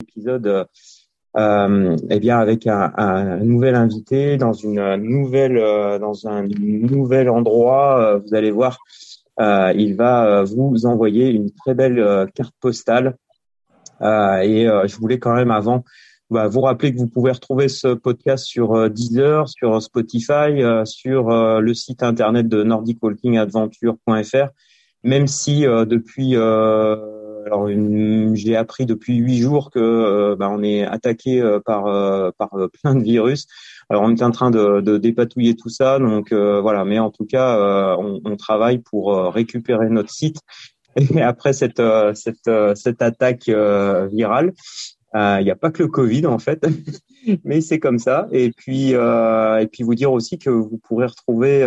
épisode 0.00 0.66
euh, 1.36 1.96
eh 2.10 2.18
bien 2.18 2.38
avec 2.40 2.66
un, 2.66 3.36
nouvel 3.38 3.76
invité 3.76 4.36
dans 4.36 4.52
une 4.52 4.96
nouvelle 4.96 5.58
euh, 5.58 5.98
dans 5.98 6.26
un 6.26 6.42
nouvel 6.42 7.28
endroit. 7.30 8.00
Euh, 8.00 8.18
vous 8.18 8.34
allez 8.34 8.50
voir, 8.50 8.78
euh, 9.40 9.72
il 9.76 9.94
va 9.94 10.42
vous 10.42 10.86
envoyer 10.86 11.28
une 11.28 11.52
très 11.52 11.74
belle 11.74 12.28
carte 12.34 12.54
postale. 12.60 13.16
et 14.00 14.66
je 14.86 14.96
voulais 14.96 15.18
quand 15.18 15.34
même 15.34 15.50
avant 15.50 15.84
bah, 16.30 16.48
vous 16.48 16.60
rappeler 16.62 16.92
que 16.92 16.98
vous 16.98 17.08
pouvez 17.08 17.32
retrouver 17.32 17.68
ce 17.68 17.88
podcast 17.94 18.44
sur 18.44 18.90
Deezer, 18.90 19.48
sur 19.48 19.82
Spotify, 19.82 20.62
sur 20.84 21.60
le 21.60 21.74
site 21.74 22.02
internet 22.02 22.48
de 22.48 22.62
nordicwalkingadventure.fr. 22.62 24.48
Même 25.02 25.26
si 25.26 25.62
depuis 25.62 26.34
alors 27.46 27.68
j'ai 28.34 28.56
appris 28.56 28.86
depuis 28.86 29.16
huit 29.16 29.38
jours 29.38 29.70
que 29.70 29.78
euh, 29.78 30.36
bah, 30.36 30.48
on 30.50 30.62
est 30.62 30.84
attaqué 30.84 31.40
euh, 31.40 31.60
par 31.60 31.86
euh, 31.86 32.30
par 32.36 32.50
plein 32.82 32.94
de 32.94 33.02
virus. 33.02 33.46
Alors 33.88 34.02
on 34.02 34.14
est 34.14 34.22
en 34.22 34.30
train 34.30 34.50
de, 34.50 34.80
de 34.80 34.98
dépatouiller 34.98 35.56
tout 35.56 35.68
ça, 35.68 35.98
donc 35.98 36.32
voilà. 36.32 36.84
Mais 36.84 36.98
en 36.98 37.10
tout 37.10 37.26
cas, 37.26 37.96
on, 37.98 38.20
on, 38.24 38.36
travaille 38.36 38.78
pour 38.78 39.12
récupérer 39.32 39.88
notre 39.88 40.10
site. 40.10 40.38
Et 40.96 41.22
après 41.22 41.52
cette 41.52 41.82
cette 42.14 42.50
cette 42.74 43.02
attaque 43.02 43.48
virale, 43.48 44.52
il 45.14 45.42
n'y 45.42 45.50
a 45.50 45.56
pas 45.56 45.72
que 45.72 45.82
le 45.82 45.88
Covid 45.88 46.26
en 46.26 46.38
fait, 46.38 46.64
mais 47.44 47.60
c'est 47.60 47.80
comme 47.80 47.98
ça. 47.98 48.28
Et 48.30 48.52
puis 48.52 48.90
et 48.92 49.66
puis 49.72 49.82
vous 49.82 49.94
dire 49.96 50.12
aussi 50.12 50.38
que 50.38 50.50
vous 50.50 50.78
pourrez 50.78 51.06
retrouver 51.06 51.60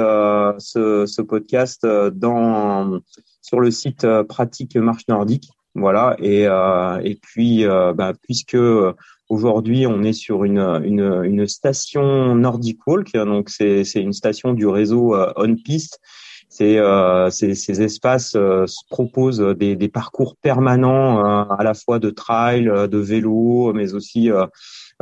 ce, 0.59 1.05
ce 1.05 1.21
podcast 1.21 1.85
dans 1.85 3.01
sur 3.41 3.59
le 3.59 3.69
site 3.69 4.07
Pratique 4.29 4.77
Marche 4.77 5.09
Nordique 5.09 5.51
voilà. 5.75 6.15
Et, 6.19 6.45
euh, 6.47 6.99
et 7.03 7.15
puis, 7.15 7.65
euh, 7.65 7.93
bah, 7.93 8.13
puisque 8.21 8.57
aujourd'hui 9.29 9.87
on 9.87 10.03
est 10.03 10.13
sur 10.13 10.43
une, 10.43 10.59
une, 10.83 11.23
une 11.23 11.47
station 11.47 12.35
Nordic 12.35 12.85
Walk, 12.85 13.13
donc 13.13 13.49
c'est 13.49 13.83
une 13.95 14.13
station 14.13 14.53
du 14.53 14.67
réseau 14.67 15.15
euh, 15.15 15.33
On 15.35 15.55
Piste. 15.55 15.99
C'est 16.49 16.77
euh, 16.77 17.31
ces, 17.31 17.55
ces 17.55 17.81
espaces 17.81 18.35
euh, 18.35 18.65
proposent 18.91 19.39
des, 19.57 19.75
des 19.75 19.89
parcours 19.89 20.35
permanents 20.39 21.47
à 21.49 21.63
la 21.63 21.73
fois 21.73 21.97
de 21.97 22.11
trail, 22.11 22.65
de 22.65 22.97
vélo, 22.99 23.73
mais 23.73 23.95
aussi 23.95 24.29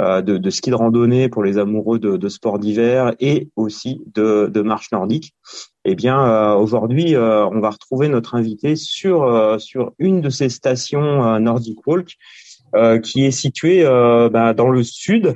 de, 0.02 0.38
de, 0.38 0.50
ski 0.50 0.72
de 0.72 0.76
randonnée 0.76 1.30
pour 1.30 1.44
les 1.44 1.58
amoureux 1.58 2.00
de, 2.00 2.18
de 2.18 2.30
sport 2.30 2.58
d'hiver 2.60 3.14
et 3.20 3.50
aussi 3.56 4.02
de, 4.16 4.50
de 4.52 4.62
marche 4.62 4.92
nordique. 4.92 5.36
Eh 5.84 5.96
bien, 5.96 6.20
euh, 6.26 6.56
aujourd'hui, 6.56 7.16
euh, 7.16 7.46
on 7.48 7.60
va 7.60 7.72
retrouver 7.72 8.08
notre 8.08 8.36
invité 8.36 8.76
sur 8.76 9.24
euh, 9.24 9.58
sur 9.58 9.94
une 9.98 10.22
de 10.22 10.30
ces 10.30 10.50
stations 10.50 11.40
Nordic 11.40 11.86
Walk, 11.88 12.18
qui 13.04 13.26
est 13.26 13.32
située 13.32 13.84
bah, 13.84 14.54
dans 14.54 14.70
le 14.70 14.84
sud. 14.84 15.36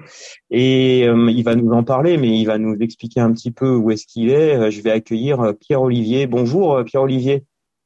Et 0.51 1.01
il 1.01 1.43
va 1.43 1.55
nous 1.55 1.71
en 1.71 1.83
parler, 1.83 2.17
mais 2.17 2.29
il 2.39 2.45
va 2.45 2.57
nous 2.57 2.75
expliquer 2.79 3.19
un 3.19 3.33
petit 3.33 3.51
peu 3.51 3.75
où 3.75 3.91
est-ce 3.91 4.05
qu'il 4.05 4.29
est. 4.29 4.71
Je 4.71 4.81
vais 4.81 4.91
accueillir 4.91 5.53
Pierre-Olivier. 5.59 6.27
Bonjour, 6.27 6.81
Pierre-Olivier. 6.85 7.43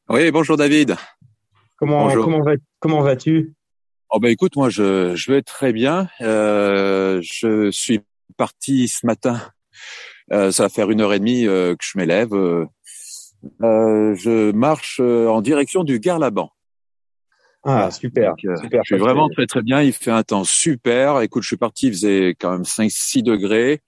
Oui, 0.09 0.29
bonjour 0.29 0.55
David. 0.55 0.95
Comment 1.77 2.11
comment 2.13 2.43
va 2.43 2.53
comment 2.79 3.01
vas-tu? 3.01 3.55
Oh 4.11 4.19
ben 4.19 4.29
écoute, 4.29 4.55
moi 4.55 4.69
je 4.69 5.15
je 5.15 5.31
vais 5.31 5.41
très 5.41 5.73
bien. 5.73 6.09
je 6.19 7.69
suis 7.71 8.01
parti 8.37 8.87
ce 8.87 9.05
matin 9.05 9.41
euh, 10.31 10.51
ça 10.51 10.63
va 10.63 10.69
faire 10.69 10.91
une 10.91 11.01
heure 11.01 11.13
et 11.13 11.19
demie 11.19 11.47
euh, 11.47 11.75
que 11.75 11.83
je 11.83 11.97
m'élève. 11.97 12.33
Euh, 12.33 12.65
je 13.61 14.51
marche 14.51 14.99
en 14.99 15.41
direction 15.41 15.83
du 15.83 15.99
Garlaban. 15.99 16.51
Ah, 17.63 17.91
super, 17.91 18.35
super. 18.37 18.81
Je 18.85 18.95
suis 18.95 18.97
vraiment 18.97 19.27
très 19.29 19.45
très 19.45 19.61
bien. 19.61 19.81
Il 19.81 19.91
fait 19.91 20.11
un 20.11 20.23
temps 20.23 20.45
super. 20.45 21.21
Écoute, 21.21 21.43
je 21.43 21.47
suis 21.47 21.57
parti, 21.57 21.87
il 21.87 21.93
faisait 21.93 22.29
quand 22.39 22.51
même 22.51 22.63
5-6 22.63 23.21
degrés. 23.21 23.81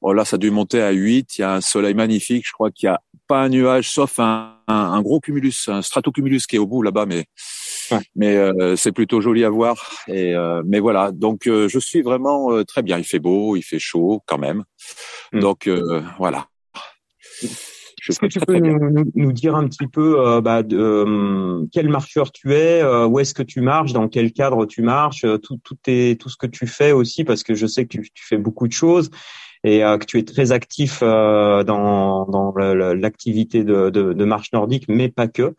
Bon, 0.00 0.12
là, 0.12 0.24
ça 0.24 0.36
a 0.36 0.38
dû 0.38 0.50
monter 0.50 0.82
à 0.82 0.90
8. 0.90 1.38
Il 1.38 1.40
y 1.42 1.44
a 1.44 1.54
un 1.54 1.60
soleil 1.60 1.94
magnifique. 1.94 2.44
Je 2.46 2.52
crois 2.52 2.72
qu'il 2.72 2.88
n'y 2.88 2.94
a 2.94 3.00
pas 3.28 3.42
un 3.42 3.48
nuage, 3.48 3.90
sauf 3.90 4.18
un, 4.18 4.56
un, 4.66 5.02
gros 5.02 5.20
cumulus, 5.20 5.68
un 5.68 5.82
stratocumulus 5.82 6.46
qui 6.48 6.56
est 6.56 6.58
au 6.58 6.66
bout 6.66 6.82
là-bas, 6.82 7.06
mais 7.06 7.26
mais 8.14 8.36
euh, 8.36 8.76
c'est 8.76 8.92
plutôt 8.92 9.20
joli 9.20 9.44
à 9.44 9.50
voir. 9.50 10.04
Et 10.08 10.34
euh, 10.34 10.62
mais 10.66 10.80
voilà, 10.80 11.12
donc 11.12 11.46
euh, 11.46 11.68
je 11.68 11.78
suis 11.78 12.02
vraiment 12.02 12.62
très 12.64 12.82
bien. 12.82 12.98
Il 12.98 13.04
fait 13.04 13.18
beau, 13.18 13.56
il 13.56 13.62
fait 13.62 13.78
chaud 13.78 14.22
quand 14.26 14.38
même. 14.38 14.64
Hmm. 15.32 15.40
Donc 15.40 15.68
voilà. 16.18 16.46
Est-ce 18.08 18.18
que 18.18 18.26
tu 18.26 18.40
peux 18.40 18.58
nous, 18.58 19.04
nous, 19.14 19.32
dire 19.32 19.54
un 19.54 19.68
petit 19.68 19.86
peu 19.86 20.40
bah, 20.40 20.64
de, 20.64 21.68
quel 21.70 21.88
marcheur 21.88 22.32
tu 22.32 22.52
es, 22.52 22.82
où 22.84 23.20
est-ce 23.20 23.32
que 23.32 23.44
tu 23.44 23.60
marches, 23.60 23.92
dans 23.92 24.08
quel 24.08 24.32
cadre 24.32 24.66
tu 24.66 24.82
marches, 24.82 25.24
tout, 25.42 25.58
tout, 25.62 25.76
est, 25.86 26.20
tout 26.20 26.28
ce 26.28 26.36
que 26.36 26.48
tu 26.48 26.66
fais 26.66 26.90
aussi, 26.90 27.22
parce 27.22 27.44
que 27.44 27.54
je 27.54 27.64
sais 27.64 27.86
que 27.86 28.00
tu, 28.00 28.10
tu 28.12 28.26
fais 28.26 28.38
beaucoup 28.38 28.66
de 28.66 28.72
choses 28.72 29.10
et 29.62 29.78
que 29.78 30.04
tu 30.04 30.18
es 30.18 30.24
très 30.24 30.50
actif 30.50 31.00
dans, 31.00 31.62
dans 32.26 32.52
l'activité 32.56 33.62
de, 33.62 33.90
de, 33.90 34.12
de, 34.12 34.24
marche 34.24 34.52
nordique, 34.52 34.86
mais 34.88 35.08
pas 35.08 35.28
que. 35.28 35.54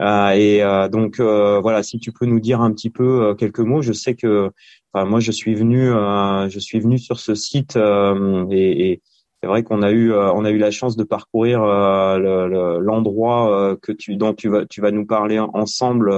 Euh, 0.00 0.30
et 0.30 0.62
euh, 0.62 0.88
donc 0.88 1.20
euh, 1.20 1.60
voilà, 1.60 1.82
si 1.82 1.98
tu 1.98 2.12
peux 2.12 2.26
nous 2.26 2.40
dire 2.40 2.60
un 2.60 2.72
petit 2.72 2.90
peu 2.90 3.34
quelques 3.38 3.60
mots. 3.60 3.82
Je 3.82 3.92
sais 3.92 4.14
que 4.14 4.50
enfin, 4.92 5.04
moi 5.04 5.20
je 5.20 5.30
suis 5.30 5.54
venu, 5.54 5.88
je 5.88 6.58
suis 6.58 6.80
venu 6.80 6.98
sur 6.98 7.20
ce 7.20 7.34
site 7.34 7.76
et, 7.76 8.90
et 8.90 9.02
c'est 9.42 9.48
vrai 9.48 9.62
qu'on 9.62 9.82
a 9.82 9.90
eu 9.90 10.12
on 10.12 10.44
a 10.44 10.50
eu 10.50 10.58
la 10.58 10.70
chance 10.70 10.96
de 10.96 11.04
parcourir 11.04 11.60
l'endroit 12.80 13.76
que 13.82 13.92
tu 13.92 14.16
dont 14.16 14.34
tu 14.34 14.48
vas 14.48 14.66
tu 14.66 14.80
vas 14.80 14.90
nous 14.90 15.06
parler 15.06 15.38
ensemble 15.38 16.10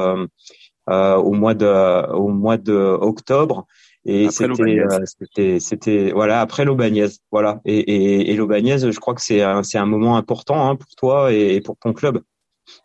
au 0.89 1.33
mois 1.33 1.55
de 1.55 2.13
au 2.13 2.29
mois 2.29 2.59
de 2.59 2.97
octobre. 3.01 3.67
Et 4.05 4.31
c'était 4.31 5.61
c'était 5.61 6.11
voilà 6.13 6.41
après 6.41 6.65
l'Aubagnaise 6.65 7.21
voilà. 7.31 7.61
Et 7.65 7.79
et, 7.79 8.33
et 8.33 8.37
l'Aubagnaise 8.37 8.91
je 8.91 8.99
crois 8.99 9.15
que 9.15 9.23
c'est 9.23 9.43
un 9.43 9.63
c'est 9.63 9.79
un 9.79 9.87
moment 9.87 10.17
important 10.17 10.69
hein, 10.69 10.75
pour 10.75 10.89
toi 10.97 11.33
et 11.33 11.61
pour 11.61 11.77
ton 11.77 11.93
club 11.93 12.21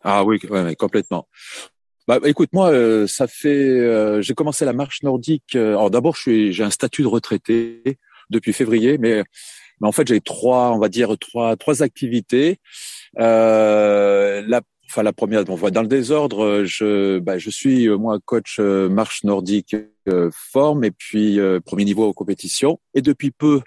ah 0.04 0.24
oui, 0.24 0.40
complètement. 0.78 1.28
Bah, 2.08 2.20
écoute, 2.24 2.50
moi, 2.54 2.72
euh, 2.72 3.06
ça 3.06 3.28
fait, 3.28 3.50
euh, 3.50 4.22
j'ai 4.22 4.34
commencé 4.34 4.64
la 4.64 4.72
marche 4.72 5.04
nordique. 5.04 5.56
Euh, 5.56 5.72
alors 5.72 5.92
d'abord, 5.92 6.16
j'ai 6.16 6.64
un 6.64 6.70
statut 6.70 7.02
de 7.02 7.08
retraité 7.08 8.00
depuis 8.30 8.54
février, 8.54 8.98
mais, 8.98 9.24
mais 9.82 9.88
en 9.90 9.92
fait, 9.92 10.08
j'ai 10.08 10.22
trois, 10.22 10.72
on 10.72 10.80
va 10.80 10.88
dire 10.88 11.18
trois, 11.20 11.58
trois 11.58 11.84
activités. 11.84 12.60
la, 13.18 14.62
enfin 14.90 15.04
la 15.04 15.12
première, 15.12 15.44
on 15.50 15.56
voit 15.56 15.72
dans 15.72 15.82
le 15.82 15.90
désordre. 15.90 16.64
Je, 16.64 17.20
bah, 17.20 17.38
je 17.38 17.50
suis 17.50 17.90
moi 17.90 18.20
coach 18.24 18.60
marche 18.60 19.26
nordique 19.26 19.76
forme 20.32 20.86
et 20.86 20.92
puis 20.92 21.40
premier 21.66 21.84
niveau 21.84 22.06
aux 22.06 22.14
compétitions. 22.14 22.80
Et 22.94 23.02
depuis 23.02 23.32
peu, 23.32 23.60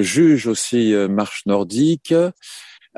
juge 0.00 0.46
aussi 0.46 0.94
marche 1.10 1.44
nordique. 1.44 2.14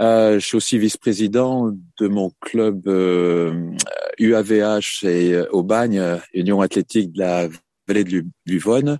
Euh, 0.00 0.38
je 0.38 0.47
suis 0.47 0.56
aussi 0.56 0.78
vice-président 0.78 1.72
de 1.98 2.09
mon 2.09 2.31
club 2.41 2.86
euh, 2.86 3.70
UAVH 4.19 5.04
et 5.04 5.32
euh, 5.32 5.47
au 5.50 5.62
Bagne, 5.62 6.00
Union 6.32 6.60
athlétique 6.60 7.12
de 7.12 7.20
la 7.20 7.48
vallée 7.88 8.04
de 8.04 8.25
Luvonne. 8.47 8.98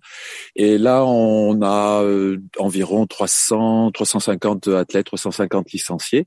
Et 0.57 0.77
là, 0.77 1.05
on 1.05 1.63
a 1.63 2.03
euh, 2.03 2.39
environ 2.59 3.07
300, 3.07 3.93
350 3.93 4.69
athlètes, 4.69 5.07
350 5.07 5.71
licenciés. 5.73 6.27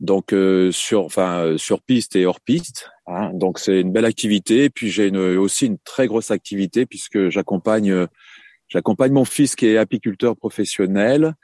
Donc 0.00 0.32
sur, 0.70 1.04
enfin 1.04 1.56
sur 1.56 1.82
piste 1.82 2.14
et 2.14 2.24
hors 2.24 2.40
piste. 2.40 2.88
Hein. 3.08 3.32
Donc 3.34 3.58
c'est 3.58 3.80
une 3.80 3.90
belle 3.90 4.04
activité. 4.04 4.64
Et 4.64 4.70
puis 4.70 4.90
j'ai 4.90 5.10
aussi 5.10 5.66
une 5.66 5.78
très 5.78 6.06
grosse 6.06 6.30
activité 6.30 6.86
puisque 6.86 7.30
j'accompagne, 7.30 8.06
j'accompagne 8.68 9.10
mon 9.10 9.24
fils 9.24 9.56
qui 9.56 9.66
est 9.66 9.76
apiculteur 9.76 10.36
professionnel 10.36 11.34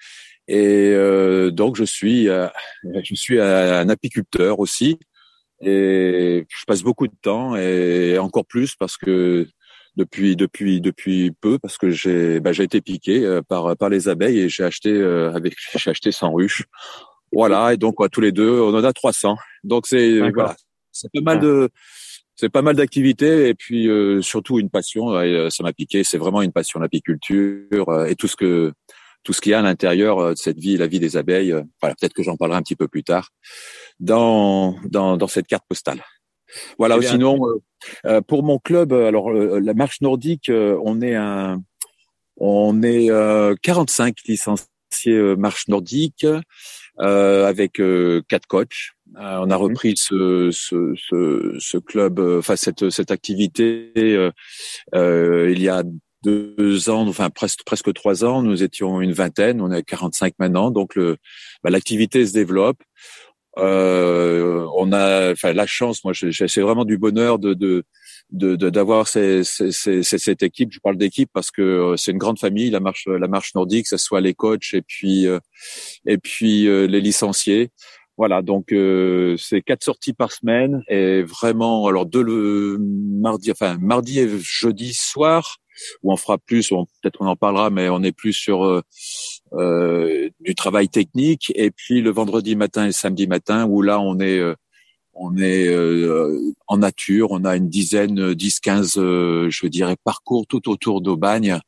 et 0.46 0.90
euh, 0.92 1.50
donc 1.50 1.76
je 1.76 1.84
suis 1.84 2.28
euh, 2.28 2.48
je 3.02 3.14
suis 3.14 3.40
un 3.40 3.88
apiculteur 3.88 4.60
aussi. 4.60 4.98
Et 5.60 6.44
je 6.48 6.64
passe 6.66 6.82
beaucoup 6.82 7.06
de 7.06 7.14
temps 7.22 7.56
et 7.56 8.18
encore 8.18 8.44
plus 8.44 8.74
parce 8.74 8.98
que 8.98 9.46
depuis 9.96 10.36
depuis 10.36 10.80
depuis 10.80 11.30
peu 11.30 11.58
parce 11.58 11.78
que 11.78 11.90
j'ai 11.90 12.40
bah, 12.40 12.52
j'ai 12.52 12.64
été 12.64 12.80
piqué 12.80 13.24
euh, 13.24 13.40
par 13.40 13.74
par 13.76 13.88
les 13.88 14.08
abeilles 14.08 14.40
et 14.40 14.48
j'ai 14.48 14.64
acheté 14.64 15.02
avec 15.02 15.54
j'ai 15.76 15.90
acheté 15.90 16.12
100 16.12 16.32
ruches. 16.32 16.64
Voilà. 17.32 17.72
Et 17.72 17.76
donc 17.76 17.94
quoi, 17.94 18.08
tous 18.08 18.20
les 18.20 18.32
deux 18.32 18.60
on 18.60 18.74
en 18.74 18.84
a 18.84 18.92
300. 18.92 19.36
Donc 19.62 19.86
c'est 19.86 20.18
voilà, 20.32 20.54
c'est 20.92 21.10
pas 21.12 21.22
mal 21.22 21.40
de 21.40 21.70
c'est 22.36 22.50
pas 22.50 22.62
mal 22.62 22.76
d'activités 22.76 23.48
et 23.48 23.54
puis 23.54 23.88
surtout 24.20 24.58
une 24.58 24.68
passion. 24.68 25.18
Et, 25.22 25.48
ça 25.50 25.62
m'a 25.62 25.72
piqué, 25.72 26.04
c'est 26.04 26.18
vraiment 26.18 26.42
une 26.42 26.52
passion 26.52 26.80
l'apiculture 26.80 28.04
et 28.06 28.16
tout 28.16 28.28
ce 28.28 28.36
que 28.36 28.74
tout 29.24 29.32
ce 29.32 29.40
qu'il 29.40 29.50
y 29.50 29.54
a 29.54 29.58
à 29.58 29.62
l'intérieur 29.62 30.18
euh, 30.18 30.30
de 30.32 30.38
cette 30.38 30.58
vie, 30.58 30.76
la 30.76 30.86
vie 30.86 31.00
des 31.00 31.16
abeilles. 31.16 31.52
Euh, 31.52 31.62
voilà, 31.80 31.96
peut-être 31.98 32.12
que 32.12 32.22
j'en 32.22 32.36
parlerai 32.36 32.58
un 32.58 32.62
petit 32.62 32.76
peu 32.76 32.86
plus 32.86 33.02
tard 33.02 33.30
dans 33.98 34.76
dans, 34.84 35.16
dans 35.16 35.26
cette 35.26 35.46
carte 35.46 35.64
postale. 35.68 36.04
Voilà. 36.78 36.98
Eh 37.00 37.06
sinon, 37.06 37.40
euh, 38.04 38.20
pour 38.20 38.44
mon 38.44 38.58
club, 38.58 38.92
alors 38.92 39.32
la 39.32 39.74
marche 39.74 40.00
nordique, 40.02 40.50
on 40.50 41.00
est 41.00 41.16
un, 41.16 41.60
on 42.36 42.82
est 42.82 43.08
45 43.62 44.14
licenciés 44.28 44.68
marche 45.36 45.66
nordique. 45.66 46.24
avec 46.98 47.82
quatre 48.28 48.46
coachs. 48.46 48.92
on 49.16 49.50
a 49.50 49.56
repris 49.56 49.94
ce, 49.96 50.50
ce, 50.52 50.94
ce, 50.96 51.56
ce 51.58 51.78
club, 51.78 52.20
enfin 52.20 52.54
cette, 52.54 52.90
cette 52.90 53.10
activité 53.10 53.90
il 54.94 55.62
y 55.62 55.68
a 55.68 55.82
deux 56.24 56.88
ans, 56.90 57.06
enfin 57.06 57.30
presque 57.30 57.64
presque 57.64 57.92
trois 57.92 58.24
ans, 58.24 58.42
nous 58.42 58.62
étions 58.62 59.00
une 59.00 59.12
vingtaine, 59.12 59.60
on 59.60 59.70
est 59.70 59.76
à 59.78 59.82
45 59.82 60.34
maintenant, 60.38 60.70
donc 60.70 60.94
le 60.94 61.16
bah, 61.62 61.70
l'activité 61.70 62.26
se 62.26 62.32
développe. 62.32 62.78
Euh, 63.58 64.66
on 64.76 64.92
a, 64.92 65.32
enfin 65.32 65.52
la 65.52 65.66
chance, 65.66 66.02
moi, 66.04 66.12
c'est 66.14 66.60
vraiment 66.60 66.84
du 66.84 66.98
bonheur 66.98 67.38
de 67.38 67.54
de 67.54 67.84
d'avoir 68.56 69.06
ces, 69.06 69.44
ces, 69.44 70.02
cette 70.02 70.42
équipe. 70.42 70.72
Je 70.72 70.80
parle 70.80 70.96
d'équipe 70.96 71.30
parce 71.32 71.50
que 71.50 71.62
euh, 71.62 71.96
c'est 71.96 72.10
une 72.10 72.18
grande 72.18 72.38
famille, 72.38 72.70
la 72.70 72.80
marche 72.80 73.06
la 73.06 73.28
marche 73.28 73.54
nordique, 73.54 73.84
que 73.84 73.90
ce 73.90 73.96
soit 73.96 74.20
les 74.20 74.34
coachs 74.34 74.74
et 74.74 74.82
puis 74.82 75.26
euh, 75.26 75.38
et 76.06 76.18
puis 76.18 76.66
euh, 76.66 76.86
les 76.86 77.00
licenciés. 77.00 77.70
Voilà, 78.16 78.42
donc 78.42 78.72
euh, 78.72 79.36
c'est 79.38 79.60
quatre 79.60 79.82
sorties 79.82 80.12
par 80.12 80.30
semaine 80.30 80.82
et 80.88 81.22
vraiment 81.22 81.86
alors 81.86 82.06
deux 82.06 82.22
le 82.22 82.78
mardi, 82.80 83.50
enfin 83.50 83.76
mardi 83.80 84.20
et 84.20 84.28
jeudi 84.40 84.94
soir 84.94 85.58
où 86.02 86.12
on 86.12 86.16
fera 86.16 86.38
plus, 86.38 86.68
peut-être 86.68 87.20
on 87.20 87.26
en 87.26 87.36
parlera, 87.36 87.70
mais 87.70 87.88
on 87.88 88.02
est 88.02 88.12
plus 88.12 88.32
sur 88.32 88.64
euh, 88.64 88.82
euh, 89.54 90.28
du 90.40 90.54
travail 90.54 90.88
technique. 90.88 91.52
Et 91.54 91.70
puis 91.70 92.00
le 92.00 92.10
vendredi 92.10 92.56
matin 92.56 92.86
et 92.86 92.92
samedi 92.92 93.26
matin, 93.26 93.66
où 93.66 93.82
là 93.82 94.00
on 94.00 94.18
est 94.20 94.38
euh, 94.38 94.54
on 95.16 95.36
est 95.36 95.72
en 96.66 96.76
nature, 96.76 97.30
on 97.30 97.44
a 97.44 97.54
une 97.54 97.68
dizaine, 97.68 98.34
10, 98.34 98.58
15, 98.58 98.94
je 98.96 99.66
dirais, 99.68 99.94
parcours 100.02 100.44
tout 100.48 100.68
autour 100.68 101.02
d'Aubagne 101.02 101.60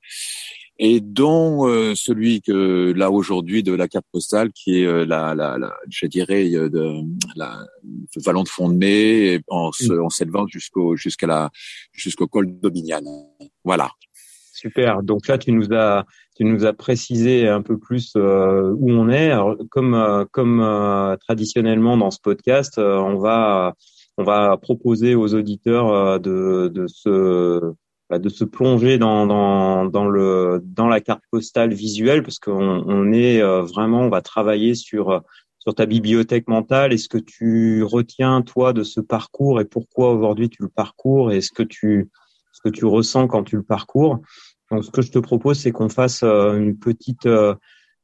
et 0.79 1.01
dont 1.01 1.67
euh, 1.67 1.95
celui 1.95 2.43
que 2.43 2.93
là 2.95 3.11
aujourd'hui 3.11 3.63
de 3.63 3.73
la 3.73 3.89
carte 3.89 4.07
postale 4.13 4.53
qui 4.53 4.83
est 4.83 4.87
euh, 4.87 5.07
la, 5.07 5.35
la, 5.35 5.57
la, 5.59 5.75
je 5.89 6.07
dirais 6.07 6.53
euh, 6.55 6.69
de 6.69 7.01
la 7.35 7.65
le 7.83 8.23
vallon 8.23 8.43
de 8.43 8.49
fond 8.49 8.69
de 8.69 8.75
mai 8.75 9.41
en, 9.49 9.71
en 10.01 10.11
s'élevant 10.11 10.47
jusqu'au 10.47 10.97
jusqu'à 10.97 11.27
la 11.27 11.51
jusqu'au 11.93 12.27
col 12.27 12.61
d'Aubignan. 12.61 13.03
Voilà. 13.65 13.91
Super. 14.53 15.03
Donc 15.03 15.29
là 15.29 15.39
tu 15.39 15.53
nous 15.53 15.73
as 15.73 16.05
tu 16.37 16.45
nous 16.45 16.67
as 16.67 16.75
précisé 16.75 17.49
un 17.49 17.63
peu 17.63 17.79
plus 17.79 18.15
où 18.15 18.91
on 18.91 19.09
est. 19.09 19.31
Alors, 19.31 19.57
comme 19.71 20.27
comme 20.33 21.17
traditionnellement 21.21 21.97
dans 21.97 22.11
ce 22.11 22.21
podcast, 22.21 22.79
on 22.79 23.17
va 23.17 23.75
on 24.19 24.25
va 24.25 24.57
proposer 24.59 25.15
aux 25.15 25.35
auditeurs 25.35 26.21
de 26.21 26.69
de 26.69 26.87
se 26.87 27.61
de 28.11 28.29
se 28.29 28.45
plonger 28.45 28.99
dans, 28.99 29.27
dans, 29.27 29.85
dans, 29.87 30.07
le, 30.07 30.63
dans 30.65 30.87
la 30.87 31.01
carte 31.01 31.25
postale 31.31 31.75
visuelle 31.75 32.23
parce 32.23 32.39
qu'on 32.39 32.85
on 32.87 33.13
est 33.13 33.43
euh, 33.43 33.63
vraiment, 33.63 34.03
on 34.03 34.09
va 34.09 34.23
travailler 34.23 34.75
sur, 34.75 35.23
sur 35.59 35.75
ta 35.75 35.87
bibliothèque 35.87 36.47
mentale 36.47 36.93
et 36.93 36.99
ce 36.99 37.09
que 37.09 37.19
tu 37.19 37.83
retiens 37.83 38.43
toi 38.43 38.73
de 38.73 38.85
ce 38.85 39.01
parcours 39.01 39.61
et 39.61 39.65
pourquoi 39.65 40.13
aujourd'hui 40.13 40.49
tu 40.49 40.63
le 40.63 40.69
parcours 40.69 41.33
et 41.33 41.41
ce 41.41 41.51
que 41.51 41.65
tu, 41.65 42.09
ce 42.53 42.61
que 42.63 42.69
tu 42.69 42.85
ressens 42.85 43.27
quand 43.27 43.43
tu 43.43 43.57
le 43.57 43.65
parcours? 43.65 44.21
Donc 44.71 44.85
ce 44.85 44.91
que 44.91 45.03
je 45.03 45.11
te 45.11 45.19
propose, 45.19 45.59
c'est 45.59 45.73
qu'on 45.73 45.89
fasse 45.89 46.23
euh, 46.23 46.57
une 46.57 46.79
petite, 46.79 47.27
euh, 47.27 47.55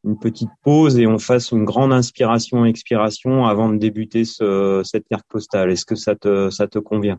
une 0.04 0.18
petite 0.18 0.50
pause 0.64 0.98
et 0.98 1.06
on 1.06 1.20
fasse 1.20 1.52
une 1.52 1.64
grande 1.64 1.92
inspiration-expiration 1.92 3.46
avant 3.46 3.68
de 3.68 3.78
débuter 3.78 4.24
ce, 4.24 4.82
cette 4.84 5.06
carte 5.06 5.26
postale. 5.28 5.70
Est-ce 5.70 5.84
que 5.84 5.94
ça 5.94 6.16
te, 6.16 6.50
ça 6.50 6.66
te 6.66 6.80
convient? 6.80 7.18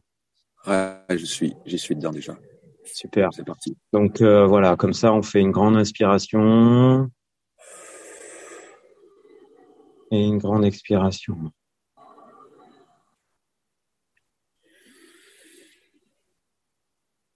Ouais, 0.67 0.97
je 1.09 1.25
suis, 1.25 1.53
j'y 1.65 1.79
suis 1.79 1.95
dedans 1.95 2.11
déjà. 2.11 2.37
Super. 2.85 3.29
C'est 3.33 3.45
parti. 3.45 3.77
Donc 3.91 4.21
euh, 4.21 4.45
voilà, 4.45 4.75
comme 4.75 4.93
ça, 4.93 5.13
on 5.13 5.21
fait 5.21 5.39
une 5.39 5.51
grande 5.51 5.75
inspiration 5.75 7.09
et 10.11 10.23
une 10.23 10.37
grande 10.37 10.65
expiration. 10.65 11.51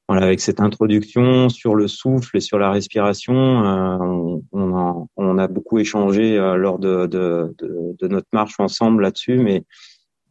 Voilà, 0.10 0.28
avec 0.28 0.40
cette 0.40 0.62
introduction 0.62 1.50
sur 1.50 1.76
le 1.76 1.90
souffle 1.90 2.38
et 2.38 2.40
sur 2.40 2.58
la 2.58 2.72
respiration, 2.72 3.36
euh, 3.36 4.40
on, 4.54 5.38
a 5.38 5.48
beaucoup 5.48 5.80
échangé 5.80 6.38
euh, 6.38 6.56
lors 6.56 6.80
de, 6.80 7.08
de, 7.08 8.08
notre 8.08 8.28
marche 8.32 8.58
ensemble 8.60 9.04
là-dessus, 9.04 9.38
mais 9.38 9.66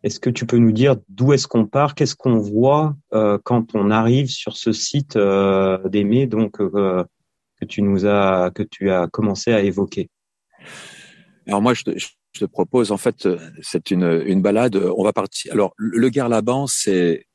est-ce 0.07 0.21
que 0.21 0.31
tu 0.31 0.47
peux 0.47 0.59
nous 0.59 0.71
dire 0.71 0.95
d'où 1.09 1.33
est-ce 1.33 1.49
qu'on 1.49 1.67
part, 1.67 1.97
qu'est-ce 1.97 2.15
qu'on 2.15 2.39
voit 2.39 2.95
euh, 3.13 3.39
quand 3.43 3.75
on 3.75 3.91
arrive 3.91 4.29
sur 4.29 4.57
ce 4.57 4.71
site 4.71 5.17
euh, 5.17 5.83
d'Aimé, 5.89 6.29
donc 6.29 6.61
euh, 6.61 7.03
que 7.61 7.65
tu 7.65 7.83
nous 7.83 8.07
as 8.07 8.53
que 8.55 8.63
tu 8.63 8.93
as 8.93 9.09
commencé 9.09 9.53
à 9.53 9.63
évoquer? 9.63 10.09
Alors 11.49 11.61
moi, 11.61 11.75
je 11.75 11.83
te, 11.83 12.45
propose 12.45 12.93
en 12.93 12.99
fait, 12.99 13.29
c'est 13.63 13.91
une, 13.91 14.23
une 14.27 14.43
balade. 14.43 14.77
On 14.97 15.03
va 15.03 15.13
partir. 15.13 15.53
Alors 15.53 15.75
le 15.77 16.09
Garlaban, 16.09 16.69
c'est 16.69 17.27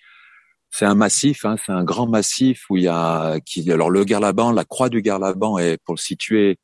c'est 0.69 0.85
un 0.85 0.95
massif, 0.95 1.44
hein, 1.44 1.57
c'est 1.57 1.73
un 1.73 1.83
grand 1.83 2.07
massif 2.07 2.69
où 2.69 2.77
il 2.77 2.83
y 2.83 2.88
a 2.88 3.41
qui. 3.41 3.69
Alors 3.69 3.89
le 3.89 4.06
Garlaban, 4.06 4.53
la 4.53 4.63
croix 4.63 4.88
du 4.88 5.01
Garlaban 5.01 5.57
est 5.57 5.77
pour 5.83 5.95
le 5.95 6.00
situer 6.00 6.57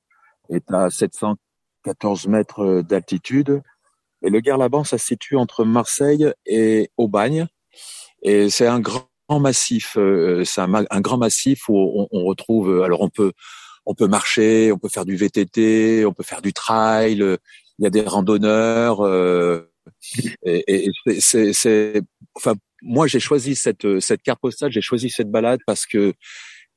est 0.49 0.71
à 0.71 0.89
714 0.89 2.27
mètres 2.27 2.81
d'altitude. 2.81 3.61
Et 4.23 4.29
le 4.29 4.39
Garlaban, 4.39 4.83
ça 4.83 4.97
se 4.97 5.05
situe 5.05 5.35
entre 5.35 5.63
Marseille 5.63 6.31
et 6.45 6.89
Aubagne. 6.97 7.47
Et 8.23 8.49
c'est 8.49 8.67
un 8.67 8.79
grand 8.79 9.07
massif, 9.39 9.95
euh, 9.97 10.43
c'est 10.43 10.61
un, 10.61 11.01
grand 11.01 11.17
massif 11.17 11.69
où 11.69 11.77
on, 11.77 12.07
on, 12.11 12.25
retrouve. 12.25 12.69
Euh, 12.69 12.83
alors 12.83 13.01
on 13.01 13.09
peut, 13.09 13.33
on 13.85 13.93
peut 13.93 14.07
marcher, 14.07 14.71
on 14.71 14.77
peut 14.77 14.89
faire 14.89 15.05
du 15.05 15.15
VTT, 15.15 16.05
on 16.05 16.13
peut 16.13 16.23
faire 16.23 16.41
du 16.41 16.53
trail. 16.53 17.17
Il 17.79 17.83
y 17.83 17.85
a 17.85 17.89
des 17.91 18.01
randonneurs. 18.01 19.05
Euh, 19.05 19.71
et, 20.43 20.89
et 21.07 21.21
c'est, 21.21 22.01
enfin, 22.35 22.55
moi 22.81 23.07
j'ai 23.07 23.19
choisi 23.19 23.55
cette 23.55 23.99
cette 23.99 24.21
carte 24.21 24.41
postale, 24.41 24.71
j'ai 24.71 24.81
choisi 24.81 25.09
cette 25.09 25.31
balade 25.31 25.59
parce 25.65 25.85
que 25.85 26.13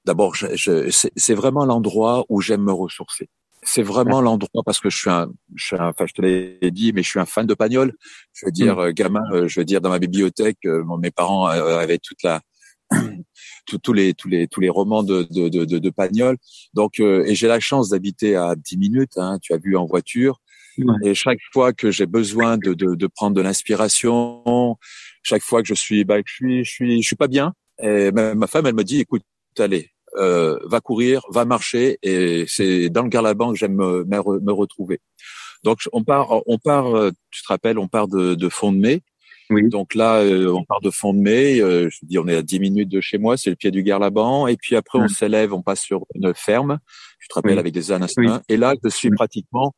d'abord, 0.05 0.35
je, 0.35 0.55
je, 0.55 0.91
c'est 1.17 1.35
vraiment 1.35 1.65
l'endroit 1.65 2.25
où 2.29 2.41
j'aime 2.41 2.63
me 2.63 2.73
ressourcer 2.73 3.29
c'est 3.63 3.83
vraiment 3.83 4.21
l'endroit 4.21 4.63
parce 4.65 4.81
que 4.81 4.91
je 4.91 4.97
suis 4.97 5.11
un, 5.11 5.31
je 5.55 5.65
suis 5.65 5.77
enfin 5.77 6.07
je 6.07 6.15
te 6.15 6.23
l'ai 6.23 6.71
dit, 6.71 6.93
mais 6.93 7.03
je 7.03 7.09
suis 7.09 7.21
un 7.21 7.27
fan 7.27 7.47
de 7.47 7.55
Pagnol. 7.55 7.95
Je 8.33 8.47
veux 8.47 8.53
dire, 8.53 8.77
mm. 8.77 8.81
euh, 8.81 8.93
gamin, 8.93 9.23
euh, 9.33 9.49
je 9.49 9.61
veux 9.61 9.65
dire 9.65 9.81
dans 9.81 9.91
ma 9.91 9.99
bibliothèque, 9.99 10.59
euh, 10.65 10.85
mes 11.01 11.11
parents 11.11 11.47
avaient 11.47 11.99
toute 11.99 12.23
la 12.23 12.41
tous 13.83 13.93
les 13.93 14.15
tous 14.15 14.29
les 14.29 14.49
tous 14.49 14.61
les 14.61 14.69
romans 14.71 15.03
de 15.03 15.27
de 15.31 15.49
de, 15.49 15.79
de 15.79 15.91
Pagnol. 15.91 16.37
Donc 16.75 17.01
et 17.01 17.35
j'ai 17.35 17.49
la 17.49 17.61
chance 17.61 17.91
d'habiter 17.91 18.37
à 18.37 18.55
10 18.57 18.79
minutes. 18.79 19.17
Hein, 19.17 19.39
tu 19.43 19.53
as 19.53 19.59
vu 19.59 19.77
en 19.77 19.87
voiture. 19.87 20.41
Et 21.05 21.15
chaque 21.15 21.41
fois 21.53 21.75
que 21.75 21.91
j'ai 21.91 22.07
besoin 22.07 22.57
de, 22.57 22.73
de, 22.73 22.95
de 22.95 23.07
prendre 23.07 23.37
de 23.37 23.43
l'inspiration, 23.43 24.79
chaque 25.23 25.43
fois 25.43 25.61
que 25.61 25.69
je 25.69 25.75
suis, 25.75 26.05
bah, 26.05 26.17
je 26.25 26.33
suis, 26.33 26.65
je 26.65 26.71
suis, 26.71 27.03
je 27.03 27.07
suis 27.07 27.17
pas 27.17 27.29
bien. 27.29 27.53
Et 27.83 28.11
ma 28.13 28.47
femme, 28.47 28.67
elle 28.67 28.75
me 28.75 28.85
dit, 28.85 29.01
écoute, 29.01 29.23
allez, 29.59 29.91
euh, 30.17 30.59
va 30.65 30.81
courir, 30.81 31.23
va 31.31 31.45
marcher, 31.45 31.99
et 32.03 32.45
c'est 32.49 32.89
dans 32.91 33.03
le 33.03 33.09
Garlaban 33.09 33.53
que 33.53 33.59
j'aime 33.59 33.75
me, 33.75 34.05
me, 34.05 34.53
retrouver. 34.53 35.01
Donc 35.63 35.79
on 35.93 36.03
part, 36.03 36.43
on 36.47 36.59
part, 36.59 36.97
euh, 36.97 37.11
tu 37.31 37.43
te 37.43 37.49
rappelles, 37.49 37.79
on 37.79 37.87
part 37.87 38.09
de, 38.09 38.35
de 38.35 38.49
fond 38.49 38.73
de 38.73 38.79
mai. 38.79 39.03
Oui. 39.51 39.69
Donc 39.69 39.95
là, 39.95 40.17
euh, 40.17 40.53
on 40.53 40.65
part 40.65 40.81
de 40.81 40.91
fond 40.91 41.13
de 41.13 41.21
mai. 41.21 41.57
je 41.59 41.99
dis, 42.03 42.19
on 42.19 42.27
est 42.27 42.37
à 42.37 42.43
10 42.43 42.61
minutes 42.61 42.89
de 42.89 43.01
chez 43.01 43.19
moi, 43.19 43.37
c'est 43.37 43.51
le 43.51 43.57
pied 43.57 43.71
du 43.71 43.83
Garlaban. 43.83 44.47
Et 44.47 44.57
puis 44.57 44.77
après, 44.77 44.99
on 44.99 45.09
s'élève, 45.09 45.53
on 45.53 45.63
passe 45.63 45.81
sur 45.81 46.07
une 46.15 46.35
ferme. 46.35 46.79
Tu 47.21 47.29
te 47.29 47.35
rappelles 47.35 47.59
avec 47.59 47.73
des 47.73 47.93
ânes 47.93 48.07
Et 48.49 48.57
là, 48.57 48.75
je 48.83 48.89
suis 48.89 49.11
pratiquement 49.11 49.75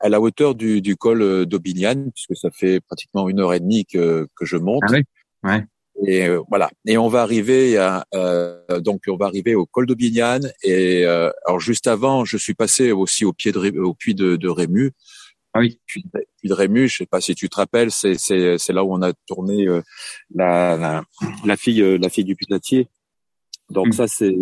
à 0.00 0.08
la 0.08 0.20
hauteur 0.20 0.54
du, 0.54 0.80
du 0.80 0.96
col 0.96 1.46
d'Aubignan, 1.46 2.10
puisque 2.12 2.36
ça 2.36 2.50
fait 2.50 2.80
pratiquement 2.80 3.28
une 3.28 3.40
heure 3.40 3.52
et 3.54 3.60
demie 3.60 3.84
que, 3.86 4.28
que 4.36 4.44
je 4.44 4.56
monte. 4.56 4.82
Ah 4.88 4.92
oui. 4.92 5.02
Ouais. 5.44 5.64
Et 6.06 6.26
euh, 6.26 6.42
voilà. 6.48 6.70
Et 6.86 6.98
on 6.98 7.08
va 7.08 7.22
arriver 7.22 7.76
à 7.76 8.06
euh, 8.14 8.80
donc 8.80 9.02
on 9.08 9.16
va 9.16 9.26
arriver 9.26 9.54
au 9.54 9.66
col 9.66 9.86
d'Aubignan. 9.86 10.40
Et 10.62 11.04
euh, 11.04 11.30
alors 11.46 11.60
juste 11.60 11.86
avant, 11.86 12.24
je 12.24 12.36
suis 12.36 12.54
passé 12.54 12.92
aussi 12.92 13.24
au 13.24 13.32
pied 13.32 13.52
de 13.52 13.78
au 13.78 13.94
puits 13.94 14.14
de, 14.14 14.36
de 14.36 14.48
Rému. 14.48 14.92
Ah 15.54 15.60
oui. 15.60 15.78
Puits, 15.86 16.04
de 16.44 16.54
Rému, 16.54 16.88
je 16.88 16.98
sais 16.98 17.06
pas 17.06 17.20
si 17.20 17.34
tu 17.34 17.48
te 17.48 17.56
rappelles, 17.56 17.90
c'est 17.90 18.14
c'est 18.14 18.58
c'est 18.58 18.72
là 18.72 18.84
où 18.84 18.94
on 18.94 19.02
a 19.02 19.12
tourné 19.26 19.66
la, 20.34 20.76
la, 20.76 21.04
la 21.44 21.56
fille 21.56 21.98
la 21.98 22.08
fille 22.08 22.24
du 22.24 22.36
Putatier. 22.36 22.88
Donc 23.70 23.88
mm. 23.88 23.92
ça 23.92 24.08
c'est 24.08 24.34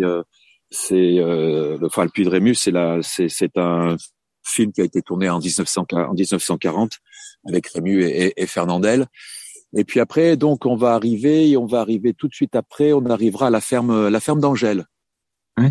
c'est 0.69 0.95
le 0.95 1.79
enfin 1.83 2.05
le 2.05 2.09
puits 2.09 2.23
de 2.23 2.29
Rému, 2.29 2.55
c'est 2.55 2.71
la 2.71 2.99
c'est 3.03 3.29
c'est 3.29 3.57
un 3.57 3.97
film 4.43 4.71
qui 4.71 4.81
a 4.81 4.85
été 4.85 5.01
tourné 5.01 5.29
en 5.29 5.39
1900 5.39 5.85
en 5.91 6.13
1940 6.13 6.93
avec 7.47 7.67
Rému 7.67 8.03
et, 8.03 8.41
et 8.41 8.47
Fernandel. 8.47 9.07
Et 9.73 9.83
puis 9.83 9.99
après, 9.99 10.35
donc, 10.37 10.65
on 10.65 10.75
va 10.75 10.93
arriver, 10.93 11.49
et 11.49 11.57
on 11.57 11.65
va 11.65 11.79
arriver 11.79 12.13
tout 12.13 12.27
de 12.27 12.33
suite 12.33 12.55
après, 12.55 12.93
on 12.93 13.05
arrivera 13.05 13.47
à 13.47 13.49
la 13.49 13.61
ferme, 13.61 14.09
la 14.09 14.19
ferme 14.19 14.41
d'Angèle. 14.41 14.85
Oui. 15.57 15.67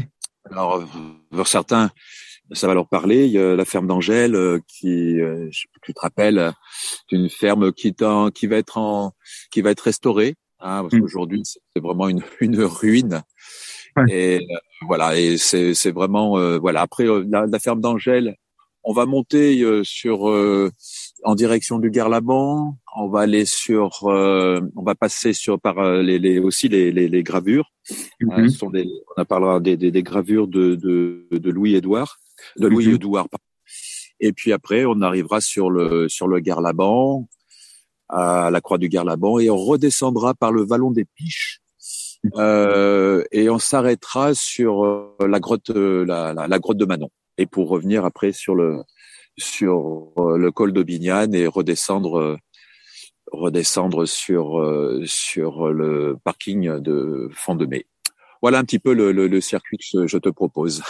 Alors, 0.51 0.83
pour 1.31 1.47
certains, 1.47 1.91
ça 2.53 2.67
va 2.67 2.75
leur 2.75 2.89
parler. 2.89 3.27
Il 3.27 3.33
y 3.33 3.39
a 3.39 3.55
la 3.55 3.65
ferme 3.65 3.87
d'Angèle 3.87 4.35
euh, 4.35 4.59
qui, 4.67 5.21
euh, 5.21 5.49
tu 5.83 5.95
te 5.95 6.01
rappelles, 6.01 6.53
une 7.11 7.29
ferme 7.29 7.73
qui 7.73 7.89
est 7.89 8.03
en, 8.03 8.31
qui 8.31 8.47
va 8.47 8.57
être 8.57 8.79
en, 8.79 9.13
qui 9.51 9.61
va 9.61 9.71
être 9.71 9.81
restaurée. 9.81 10.37
Hein, 10.61 10.83
parce 10.83 10.95
mm. 10.95 11.01
qu'aujourd'hui, 11.01 11.43
c'est 11.45 11.83
vraiment 11.83 12.09
une, 12.09 12.23
une 12.41 12.63
ruine. 12.63 13.23
Et 14.09 14.37
euh, 14.39 14.57
voilà, 14.87 15.19
et 15.19 15.37
c'est, 15.37 15.75
c'est 15.75 15.91
vraiment, 15.91 16.59
voilà. 16.59 16.83
Après, 16.83 17.05
la, 17.05 17.47
la 17.47 17.59
ferme 17.59 17.81
d'Angèle, 17.81 18.37
on 18.83 18.93
va 18.93 19.05
monter 19.05 19.63
sur 19.85 20.31
en 21.25 21.35
direction 21.35 21.79
du 21.79 21.91
Garlaban. 21.91 22.77
On 22.97 23.09
va 23.09 23.21
aller 23.21 23.45
sur, 23.45 24.05
euh, 24.09 24.61
on 24.77 24.83
va 24.83 24.95
passer 24.95 25.33
sur 25.33 25.61
par 25.61 25.79
euh, 25.79 26.03
les, 26.03 26.19
les 26.19 26.39
aussi 26.39 26.69
les, 26.69 26.91
les, 26.93 27.09
les 27.09 27.23
gravures. 27.23 27.71
Mhm. 28.21 28.49
sont 28.51 28.71
des, 28.71 28.87
on 29.17 29.25
parlera 29.25 29.61
des, 29.61 29.77
des, 29.77 29.91
des 29.91 30.03
gravures 30.03 30.47
de, 30.49 30.75
de, 30.75 31.27
de 31.31 31.51
Louis 31.51 31.75
Édouard, 31.75 32.19
de 32.59 32.67
Louis 32.69 32.89
Mhm. 32.89 32.95
Édouard. 32.95 33.29
pardon. 33.29 33.45
Et 34.21 34.33
puis 34.33 34.53
après, 34.53 34.85
on 34.85 35.01
arrivera 35.01 35.41
sur 35.41 35.71
le 35.71 36.09
sur 36.09 36.29
le 36.29 36.41
Garlaban, 36.41 37.27
à 38.09 38.51
la 38.51 38.61
croix 38.61 38.79
du 38.79 38.89
Garlaban, 38.89 39.39
et 39.39 39.49
on 39.51 39.57
redescendra 39.57 40.35
par 40.35 40.53
le 40.53 40.63
vallon 40.63 40.91
des 40.91 41.05
Piches. 41.05 41.61
Euh, 42.37 43.25
et 43.33 43.49
on 43.49 43.59
s'arrêtera 43.59 44.35
sur 44.35 44.85
euh, 44.85 45.17
la 45.27 45.41
grotte, 45.41 45.71
euh, 45.71 46.05
la, 46.05 46.35
la, 46.35 46.47
la 46.49 46.59
grotte 46.59 46.77
de 46.77 46.85
Manon. 46.85 47.09
Et 47.39 47.47
pour 47.47 47.71
revenir 47.71 48.05
après 48.05 48.33
sur 48.33 48.55
le 48.55 48.83
sur 49.41 50.13
euh, 50.19 50.37
le 50.37 50.53
col 50.53 50.73
d'Aubignan 50.73 51.33
et 51.33 51.47
redescendre 51.47 52.19
euh, 52.19 52.37
redescendre 53.33 54.07
sur 54.07 54.61
euh, 54.61 55.03
sur 55.07 55.69
le 55.69 56.17
parking 56.23 56.79
de 56.79 57.29
Fond 57.33 57.55
de 57.55 57.67
Mai. 57.67 57.87
Voilà 58.43 58.59
un 58.59 58.65
petit 58.65 58.79
peu 58.79 58.95
le, 58.95 59.41
circuit 59.41 59.77
que 59.79 60.07
je- 60.07 60.19
te 60.19 60.29
propose. 60.29 60.83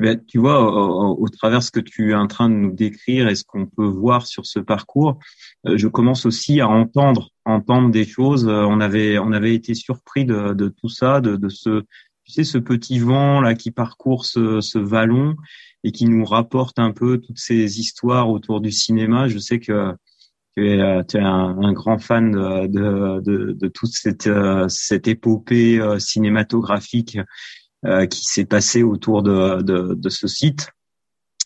Eh 0.00 0.16
tu 0.28 0.38
vois, 0.38 0.62
au, 0.62 1.28
travers 1.28 1.60
ce 1.60 1.72
que 1.72 1.80
tu 1.80 2.12
es 2.12 2.14
en 2.14 2.28
train 2.28 2.48
de 2.48 2.54
nous 2.54 2.70
décrire 2.70 3.26
et 3.28 3.34
ce 3.34 3.42
qu'on 3.42 3.66
peut 3.66 3.84
voir 3.84 4.28
sur 4.28 4.46
ce 4.46 4.60
parcours, 4.60 5.18
je 5.64 5.88
commence 5.88 6.24
aussi 6.24 6.60
à 6.60 6.68
entendre, 6.68 7.30
entendre 7.44 7.90
des 7.90 8.04
choses. 8.04 8.46
On 8.46 8.80
avait, 8.80 9.18
on 9.18 9.32
avait 9.32 9.56
été 9.56 9.74
surpris 9.74 10.24
de, 10.24 10.52
de 10.54 10.68
tout 10.68 10.88
ça, 10.88 11.20
de, 11.20 11.34
de 11.34 11.48
ce, 11.48 11.82
tu 12.28 12.34
sais, 12.34 12.44
ce 12.44 12.58
petit 12.58 12.98
vent 12.98 13.40
là 13.40 13.54
qui 13.54 13.70
parcourt 13.70 14.26
ce, 14.26 14.60
ce 14.60 14.78
vallon 14.78 15.34
et 15.82 15.92
qui 15.92 16.04
nous 16.04 16.24
rapporte 16.24 16.78
un 16.78 16.92
peu 16.92 17.18
toutes 17.18 17.38
ces 17.38 17.80
histoires 17.80 18.28
autour 18.28 18.60
du 18.60 18.70
cinéma. 18.70 19.28
Je 19.28 19.38
sais 19.38 19.58
que 19.60 19.94
tu 20.54 20.68
es, 20.68 20.78
euh, 20.78 21.02
tu 21.04 21.16
es 21.16 21.20
un, 21.20 21.72
grand 21.72 21.98
fan 21.98 22.32
de, 22.32 23.20
de, 23.20 23.52
de, 23.52 23.68
toute 23.68 23.92
cette, 23.92 24.26
euh, 24.26 24.68
cette 24.68 25.08
épopée 25.08 25.80
euh, 25.80 25.98
cinématographique 25.98 27.18
qui 28.10 28.24
s'est 28.24 28.44
passé 28.44 28.82
autour 28.82 29.22
de, 29.22 29.62
de, 29.62 29.94
de 29.94 30.08
ce 30.08 30.26
site. 30.26 30.72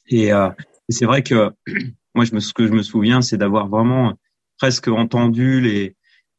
Et, 0.08 0.28
et 0.28 0.52
c'est 0.88 1.04
vrai 1.04 1.22
que 1.22 1.50
moi, 2.14 2.24
je 2.24 2.34
me, 2.34 2.40
ce 2.40 2.54
que 2.54 2.66
je 2.66 2.72
me 2.72 2.82
souviens, 2.82 3.20
c'est 3.20 3.36
d'avoir 3.36 3.68
vraiment 3.68 4.14
presque 4.56 4.88
entendu 4.88 5.60
les 5.60 5.94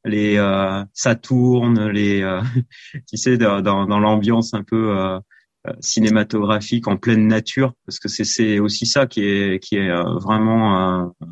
les 0.05 0.37
euh, 0.37 0.83
ça 0.93 1.15
tourne, 1.15 1.87
les 1.89 2.21
euh, 2.21 2.41
tu 3.07 3.17
sais 3.17 3.37
dans, 3.37 3.61
dans, 3.61 3.99
l'ambiance 3.99 4.53
un 4.53 4.63
peu 4.63 4.97
euh, 4.97 5.19
euh, 5.67 5.73
cinématographique 5.79 6.87
en 6.87 6.97
pleine 6.97 7.27
nature, 7.27 7.73
parce 7.85 7.99
que 7.99 8.09
c'est 8.09 8.25
c'est 8.25 8.59
aussi 8.59 8.85
ça 8.85 9.07
qui 9.07 9.23
est 9.25 9.63
qui 9.63 9.77
est 9.77 9.89
euh, 9.89 10.03
vraiment 10.15 11.03
euh, 11.03 11.27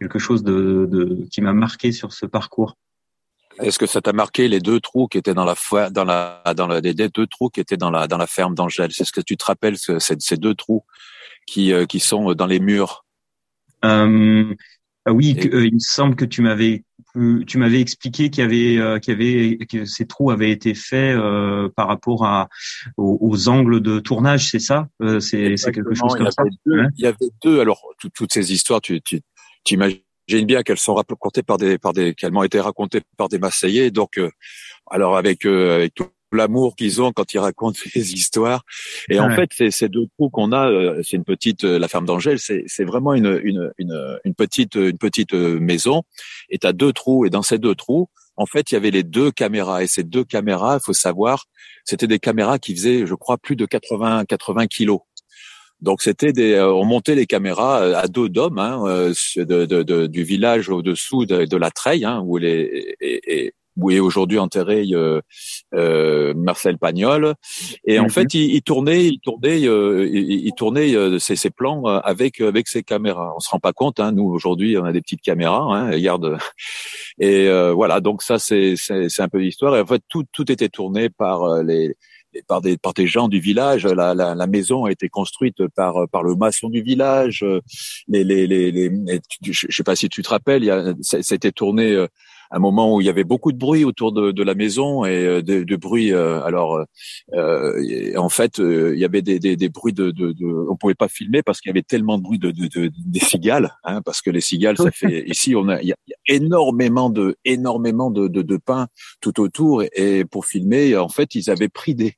quelque 0.00 0.18
chose 0.18 0.42
de, 0.42 0.86
de 0.90 1.26
qui 1.30 1.40
m'a 1.40 1.52
marqué 1.52 1.92
sur 1.92 2.12
ce 2.12 2.26
parcours. 2.26 2.76
Est-ce 3.58 3.78
que 3.78 3.86
ça 3.86 4.00
t'a 4.00 4.12
marqué 4.12 4.48
les 4.48 4.60
deux 4.60 4.80
trous 4.80 5.06
qui 5.06 5.18
étaient 5.18 5.34
dans 5.34 5.44
la 5.44 5.54
dans 5.90 6.04
la 6.04 6.42
dans 6.56 6.66
la 6.66 6.80
les 6.80 6.94
deux 6.94 7.26
trous 7.26 7.50
qui 7.50 7.60
étaient 7.60 7.76
dans 7.76 7.90
la 7.90 8.06
dans 8.06 8.16
la 8.16 8.26
ferme 8.26 8.54
d'Angèle? 8.54 8.90
C'est 8.92 9.04
ce 9.04 9.12
que 9.12 9.20
tu 9.20 9.36
te 9.36 9.44
rappelles 9.44 9.76
ce- 9.76 9.98
ces, 9.98 10.36
deux 10.36 10.54
trous 10.54 10.84
qui 11.46 11.72
euh, 11.72 11.84
qui 11.84 12.00
sont 12.00 12.32
dans 12.32 12.46
les 12.46 12.60
murs? 12.60 13.04
Euh, 13.84 14.54
oui, 15.08 15.36
que, 15.36 15.48
euh, 15.48 15.66
il 15.66 15.74
me 15.74 15.78
semble 15.78 16.16
que 16.16 16.24
tu 16.24 16.42
m'avais 16.42 16.84
tu 17.46 17.58
m'avais 17.58 17.80
expliqué 17.80 18.30
qu'il 18.30 18.42
y 18.42 18.46
avait 18.46 18.78
euh, 18.78 18.98
qu'il 18.98 19.12
y 19.12 19.16
avait 19.16 19.66
que 19.66 19.84
ces 19.84 20.06
trous 20.06 20.30
avaient 20.30 20.50
été 20.50 20.74
faits 20.74 21.16
euh, 21.16 21.68
par 21.74 21.88
rapport 21.88 22.24
à 22.24 22.48
aux, 22.96 23.18
aux 23.20 23.48
angles 23.48 23.80
de 23.80 23.98
tournage, 23.98 24.48
c'est 24.50 24.58
ça? 24.60 24.88
Euh, 25.02 25.18
C'est 25.20 25.54
quelque 25.72 25.94
chose 25.94 26.14
comme 26.16 26.30
ça. 26.30 26.42
il 26.44 26.52
y 26.52 26.56
avait 26.56 26.56
deux, 26.66 26.78
Ouais. 26.80 26.88
il 26.98 27.04
y 27.04 27.06
avait 27.06 27.30
deux. 27.44 27.60
Alors 27.60 27.82
tout- 27.98 28.10
toutes 28.14 28.32
ces 28.32 28.52
histoires, 28.52 28.80
tu 28.80 29.00
tu 29.02 29.20
t'imagines 29.64 30.00
bien 30.46 30.62
qu'elles 30.62 30.78
sont 30.78 30.94
racontées 30.94 31.42
par 31.42 31.56
des 31.58 31.78
par 31.78 31.92
des 31.92 32.14
qu'elles 32.14 32.32
m'ont 32.32 32.44
été 32.44 32.60
racontées 32.60 33.02
par 33.16 33.28
des 33.28 33.38
Marseillais. 33.38 33.90
Donc 33.90 34.16
euh, 34.18 34.30
alors 34.90 35.16
avec 35.16 35.44
euh, 35.46 35.74
avec 35.76 35.94
tout 35.94 36.06
l'amour 36.32 36.76
qu'ils 36.76 37.02
ont 37.02 37.12
quand 37.12 37.34
ils 37.34 37.38
racontent 37.38 37.78
ces 37.92 38.14
histoires. 38.14 38.64
Et 39.08 39.18
en 39.20 39.28
fait, 39.36 39.50
ces, 39.56 39.70
ces 39.70 39.88
deux 39.88 40.06
trous 40.16 40.30
qu'on 40.30 40.52
a, 40.52 40.68
euh, 40.70 41.00
c'est 41.04 41.16
une 41.16 41.24
petite, 41.24 41.64
euh, 41.64 41.78
la 41.78 41.88
ferme 41.88 42.06
d'Angèle, 42.06 42.38
c'est 42.38 42.64
c'est 42.66 42.84
vraiment 42.84 43.14
une 43.14 43.40
une 43.42 43.72
une 43.78 44.18
une 44.24 44.34
petite 44.34 44.74
une 44.76 44.98
petite 44.98 45.34
euh, 45.34 45.58
maison. 45.60 46.02
Et 46.48 46.58
t'as 46.58 46.72
deux 46.72 46.92
trous. 46.92 47.24
Et 47.26 47.30
dans 47.30 47.42
ces 47.42 47.58
deux 47.58 47.74
trous, 47.74 48.08
en 48.36 48.46
fait, 48.46 48.70
il 48.70 48.74
y 48.74 48.76
avait 48.76 48.90
les 48.90 49.02
deux 49.02 49.30
caméras. 49.30 49.82
Et 49.82 49.86
ces 49.86 50.02
deux 50.04 50.24
caméras, 50.24 50.78
il 50.80 50.84
faut 50.84 50.92
savoir, 50.92 51.44
c'était 51.84 52.06
des 52.06 52.18
caméras 52.18 52.58
qui 52.58 52.74
faisaient, 52.74 53.06
je 53.06 53.14
crois, 53.14 53.36
plus 53.38 53.56
de 53.56 53.66
80 53.66 54.24
80 54.26 54.66
kilos. 54.66 55.00
Donc 55.80 56.02
c'était 56.02 56.32
des, 56.34 56.60
on 56.60 56.84
montait 56.84 57.14
les 57.14 57.24
caméras 57.24 57.78
à 57.98 58.06
dos 58.06 58.28
d'hommes 58.28 58.58
hein, 58.58 58.84
de, 59.36 59.64
de, 59.64 59.82
de- 59.82 60.06
du 60.06 60.24
village 60.24 60.68
au-dessous 60.68 61.24
de, 61.24 61.46
de 61.46 61.56
la 61.56 61.70
Treille, 61.70 62.04
hein, 62.04 62.22
où 62.26 62.36
les 62.36 62.96
et, 63.00 63.46
et- 63.46 63.54
où 63.76 63.90
est 63.90 63.98
aujourd'hui 64.00 64.38
enterré 64.38 64.84
euh, 64.92 65.20
euh, 65.74 66.34
Marcel 66.34 66.78
Pagnol. 66.78 67.34
Et 67.84 67.98
en 67.98 68.04
Mhm. 68.04 68.10
fait, 68.10 68.34
il, 68.34 68.54
il 68.54 68.62
tournait, 68.62 69.06
il 69.06 69.20
tournait, 69.20 69.66
euh, 69.66 70.08
il, 70.12 70.46
il 70.46 70.52
tournait 70.54 70.94
euh, 70.94 71.18
ses, 71.18 71.36
ses 71.36 71.50
plans 71.50 71.84
avec 71.84 72.40
avec 72.40 72.68
ses 72.68 72.82
caméras. 72.82 73.32
On 73.36 73.40
se 73.40 73.48
rend 73.50 73.60
pas 73.60 73.72
compte, 73.72 74.00
hein, 74.00 74.12
nous 74.12 74.24
aujourd'hui, 74.24 74.76
on 74.78 74.84
a 74.84 74.92
des 74.92 75.00
petites 75.00 75.22
caméras, 75.22 75.62
hein, 75.76 75.90
regarde. 75.92 76.38
Et 77.20 77.48
euh, 77.48 77.72
voilà, 77.72 78.00
donc 78.00 78.22
ça 78.22 78.38
c'est 78.38 78.74
c'est 78.76 79.08
c'est 79.08 79.22
un 79.22 79.28
peu 79.28 79.38
l'histoire. 79.38 79.76
Et 79.76 79.80
en 79.80 79.86
fait, 79.86 80.02
tout 80.08 80.24
tout 80.32 80.50
était 80.50 80.68
tourné 80.68 81.08
par 81.10 81.62
les 81.62 81.94
par 82.46 82.60
des 82.60 82.76
par 82.78 82.94
des 82.94 83.06
gens 83.06 83.28
du 83.28 83.40
village. 83.40 83.86
La, 83.86 84.14
la, 84.14 84.34
la 84.34 84.46
maison 84.46 84.84
a 84.84 84.92
été 84.92 85.08
construite 85.08 85.66
par 85.74 86.08
par 86.10 86.22
le 86.22 86.34
maçon 86.34 86.68
du 86.68 86.80
village. 86.82 87.44
Les 88.08 88.24
les 88.24 88.46
les, 88.46 88.70
les 88.70 88.90
je 89.42 89.66
sais 89.70 89.82
pas 89.82 89.96
si 89.96 90.08
tu 90.08 90.22
te 90.22 90.28
rappelles, 90.30 90.62
il 90.62 90.66
y 90.66 90.70
a 90.70 90.94
été 91.34 91.52
tourné 91.52 91.92
euh, 91.92 92.06
un 92.50 92.58
moment 92.58 92.94
où 92.94 93.00
il 93.00 93.06
y 93.06 93.10
avait 93.10 93.24
beaucoup 93.24 93.52
de 93.52 93.58
bruit 93.58 93.84
autour 93.84 94.12
de, 94.12 94.32
de 94.32 94.42
la 94.42 94.54
maison 94.54 95.04
et 95.04 95.24
euh, 95.24 95.42
de, 95.42 95.62
de 95.62 95.76
bruit. 95.76 96.12
euh, 96.12 96.42
alors 96.42 96.84
euh, 97.34 98.16
en 98.16 98.28
fait, 98.28 98.58
euh, 98.58 98.92
il 98.94 99.00
y 99.00 99.04
avait 99.04 99.22
des, 99.22 99.38
des, 99.38 99.56
des 99.56 99.68
bruits 99.68 99.92
de, 99.92 100.10
de, 100.10 100.32
de 100.32 100.46
on 100.68 100.76
pouvait 100.76 100.94
pas 100.94 101.08
filmer 101.08 101.42
parce 101.42 101.60
qu'il 101.60 101.68
y 101.68 101.72
avait 101.72 101.82
tellement 101.82 102.18
de 102.18 102.22
bruit 102.22 102.38
de, 102.38 102.50
de, 102.50 102.66
de 102.66 102.90
des 103.06 103.20
cigales, 103.20 103.76
hein, 103.84 104.02
parce 104.02 104.20
que 104.20 104.30
les 104.30 104.40
cigales, 104.40 104.76
ça 104.76 104.90
fait 104.90 105.28
ici 105.28 105.54
on 105.54 105.68
a 105.68 105.80
il 105.80 105.88
y 105.88 105.92
a, 105.92 105.96
énormément 106.28 107.10
de 107.10 107.36
énormément 107.44 108.10
de, 108.10 108.28
de, 108.28 108.42
de 108.42 108.56
pins 108.56 108.88
tout 109.20 109.40
autour 109.40 109.82
et, 109.82 109.90
et 109.94 110.24
pour 110.24 110.46
filmer, 110.46 110.96
en 110.96 111.08
fait, 111.08 111.34
ils 111.34 111.50
avaient 111.50 111.68
pris 111.68 111.94
des 111.94 112.14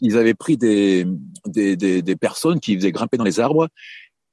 ils 0.00 0.16
avaient 0.16 0.34
pris 0.34 0.56
des, 0.56 1.06
des, 1.46 1.76
des, 1.76 2.02
des 2.02 2.16
personnes 2.16 2.60
qui 2.60 2.74
faisaient 2.76 2.92
grimper 2.92 3.16
dans 3.16 3.24
les 3.24 3.40
arbres. 3.40 3.68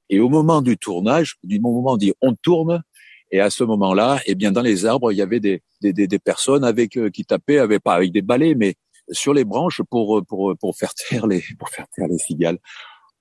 Et 0.09 0.19
au 0.19 0.29
moment 0.29 0.61
du 0.61 0.77
tournage, 0.77 1.37
du 1.43 1.59
moment 1.59 1.81
où 1.81 1.89
on 1.89 1.97
dit 1.97 2.13
on 2.21 2.35
tourne, 2.35 2.83
et 3.31 3.39
à 3.39 3.49
ce 3.49 3.63
moment-là, 3.63 4.19
eh 4.25 4.35
bien 4.35 4.51
dans 4.51 4.61
les 4.61 4.85
arbres, 4.85 5.11
il 5.11 5.17
y 5.17 5.21
avait 5.21 5.39
des, 5.39 5.61
des, 5.81 5.93
des, 5.93 6.07
des 6.07 6.19
personnes 6.19 6.63
avec 6.63 6.97
euh, 6.97 7.09
qui 7.09 7.25
tapaient, 7.25 7.57
avec, 7.59 7.81
pas 7.83 7.95
avec 7.95 8.11
des 8.11 8.21
balais, 8.21 8.55
mais 8.55 8.75
sur 9.11 9.33
les 9.33 9.43
branches 9.43 9.81
pour 9.89 10.23
pour 10.27 10.55
pour 10.57 10.75
faire 10.77 10.93
taire 10.93 11.27
les 11.27 11.43
pour 11.59 11.69
faire 11.69 11.87
taire 11.95 12.07
les 12.07 12.17
cigales. 12.17 12.59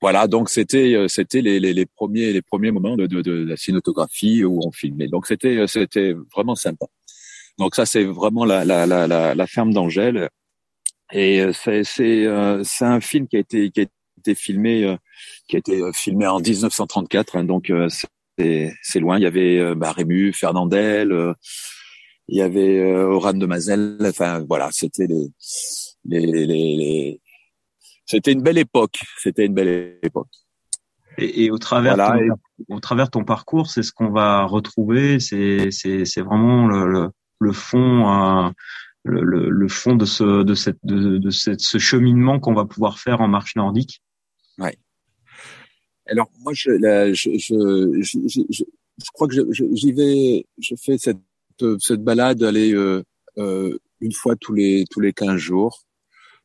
Voilà, 0.00 0.26
donc 0.26 0.50
c'était 0.50 0.94
euh, 0.94 1.08
c'était 1.08 1.40
les, 1.40 1.60
les, 1.60 1.72
les 1.72 1.86
premiers 1.86 2.32
les 2.32 2.42
premiers 2.42 2.70
moments 2.70 2.96
de, 2.96 3.06
de, 3.06 3.22
de 3.22 3.32
la 3.46 3.56
cinématographie 3.56 4.44
où 4.44 4.60
on 4.66 4.70
filmait. 4.72 5.08
Donc 5.08 5.26
c'était 5.26 5.56
euh, 5.58 5.66
c'était 5.66 6.14
vraiment 6.34 6.54
sympa. 6.54 6.86
Donc 7.58 7.74
ça 7.74 7.86
c'est 7.86 8.04
vraiment 8.04 8.44
la 8.44 8.64
la 8.64 8.86
la 8.86 9.06
la, 9.06 9.34
la 9.34 9.46
ferme 9.46 9.72
d'Angèle. 9.72 10.28
Et 11.12 11.40
euh, 11.40 11.52
c'est 11.52 11.84
c'est 11.84 12.26
euh, 12.26 12.62
c'est 12.64 12.84
un 12.84 13.00
film 13.00 13.28
qui 13.28 13.36
a 13.36 13.40
été 13.40 13.70
qui 13.70 13.80
a 13.82 13.84
été 14.18 14.34
filmé 14.34 14.84
euh, 14.84 14.96
qui 15.48 15.56
a 15.56 15.58
été 15.60 15.80
euh, 15.80 15.92
filmé 15.92 16.26
en 16.26 16.40
1934. 16.40 17.36
hein, 17.36 17.44
donc 17.44 17.70
euh, 17.70 17.88
c'est 18.38 19.00
loin. 19.00 19.18
Il 19.18 19.22
y 19.22 19.26
avait 19.26 19.58
euh, 19.58 19.74
bah, 19.74 19.92
Rému, 19.92 20.32
Fernandel, 20.32 21.12
euh, 21.12 21.32
il 22.28 22.38
y 22.38 22.42
avait 22.42 22.78
euh, 22.80 23.06
Oran 23.08 23.34
de 23.34 23.46
Mazel. 23.46 23.98
Enfin 24.00 24.44
voilà, 24.48 24.68
c'était 24.72 25.06
les 25.06 25.30
les, 26.04 26.20
les, 26.26 26.46
les- 26.46 27.20
c'était 28.06 28.32
une 28.32 28.42
belle 28.42 28.58
époque. 28.58 28.98
C'était 29.18 29.46
une 29.46 29.54
belle 29.54 29.98
époque. 30.02 30.28
Et, 31.16 31.44
et 31.44 31.50
au 31.50 31.58
travers 31.58 31.96
Voilà, 31.96 32.18
ton, 32.18 32.74
au 32.76 32.80
travers 32.80 33.10
ton 33.10 33.24
parcours, 33.24 33.70
c'est 33.70 33.82
ce 33.82 33.92
qu'on 33.92 34.10
va 34.10 34.44
retrouver. 34.44 35.20
C'est 35.20 35.70
c'est 35.70 36.04
c'est 36.04 36.22
vraiment 36.22 36.66
le 36.66 36.86
le, 36.86 37.08
le 37.40 37.52
fond. 37.52 38.08
euh, 38.10 38.50
le, 39.06 39.22
le, 39.22 39.50
le 39.50 39.68
fond 39.68 39.96
de 39.96 40.06
ce 40.06 40.42
de 40.44 40.54
cette 40.54 40.78
de, 40.82 41.18
de 41.18 41.28
cette, 41.30 41.60
ce 41.60 41.76
cheminement 41.76 42.40
qu'on 42.40 42.54
va 42.54 42.64
pouvoir 42.64 42.98
faire 42.98 43.20
en 43.20 43.28
marche 43.28 43.54
nordique. 43.54 44.00
Alors 46.06 46.30
moi, 46.42 46.52
je, 46.54 46.70
la, 46.70 47.12
je, 47.12 47.30
je, 47.38 48.00
je, 48.02 48.18
je, 48.28 48.40
je- 48.50 48.64
je 49.04 49.10
crois 49.12 49.26
que 49.28 49.34
j'y 49.52 49.92
vais. 49.92 50.46
Je 50.58 50.74
fais 50.80 50.98
cette 50.98 51.18
cette 51.80 52.02
balade 52.02 52.42
aller 52.42 52.72
euh, 52.74 53.02
euh, 53.38 53.76
une 54.00 54.12
fois 54.12 54.36
tous 54.36 54.52
les 54.54 54.84
tous 54.90 55.00
les 55.00 55.12
quinze 55.12 55.36
jours. 55.36 55.82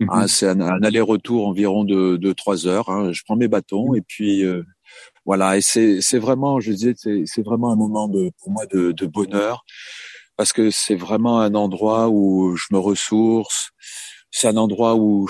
Hein, 0.09 0.27
c'est 0.27 0.47
un, 0.47 0.61
un 0.61 0.83
aller-retour 0.83 1.47
environ 1.47 1.83
de, 1.85 2.17
de 2.17 2.33
trois 2.33 2.67
heures. 2.67 2.89
hein. 2.89 3.11
Je 3.13 3.23
prends 3.25 3.35
mes 3.37 3.47
bâtons 3.49 3.93
et 3.95 4.01
puis 4.01 4.43
euh, 4.45 4.63
voilà. 5.25 5.57
Et 5.57 5.61
c'est 5.61 6.01
c'est 6.01 6.19
vraiment, 6.19 6.59
je 6.59 6.71
disais, 6.73 6.93
c'est 6.97 7.23
c'est 7.25 7.43
vraiment 7.43 7.71
un 7.73 7.75
moment 7.77 8.07
de 8.07 8.31
pour 8.39 8.51
moi 8.51 8.65
de, 8.67 8.91
de 8.93 9.05
bonheur 9.07 9.65
parce 10.37 10.53
que 10.53 10.71
c'est 10.71 10.95
vraiment 10.95 11.39
un 11.41 11.55
endroit 11.55 12.09
où 12.09 12.55
je 12.55 12.65
me 12.71 12.79
ressource. 12.79 13.71
C'est 14.31 14.47
un 14.49 14.57
endroit 14.57 14.95
où, 14.95 15.29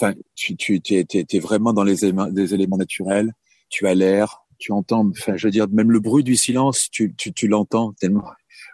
enfin, 0.00 0.14
tu 0.34 0.56
tu 0.56 0.80
t'es, 0.80 1.04
t'es, 1.04 1.24
t'es 1.24 1.38
vraiment 1.40 1.72
dans 1.72 1.84
les 1.84 2.04
éléments, 2.04 2.28
des 2.28 2.54
éléments 2.54 2.76
naturels. 2.78 3.32
Tu 3.72 3.86
as 3.88 3.94
l'air, 3.94 4.42
tu 4.58 4.70
entends, 4.70 5.08
enfin, 5.08 5.36
je 5.36 5.46
veux 5.46 5.50
dire, 5.50 5.66
même 5.70 5.90
le 5.90 5.98
bruit 5.98 6.22
du 6.22 6.36
silence, 6.36 6.88
tu, 6.90 7.14
tu, 7.16 7.32
tu 7.32 7.48
l'entends 7.48 7.92
tellement. 7.94 8.24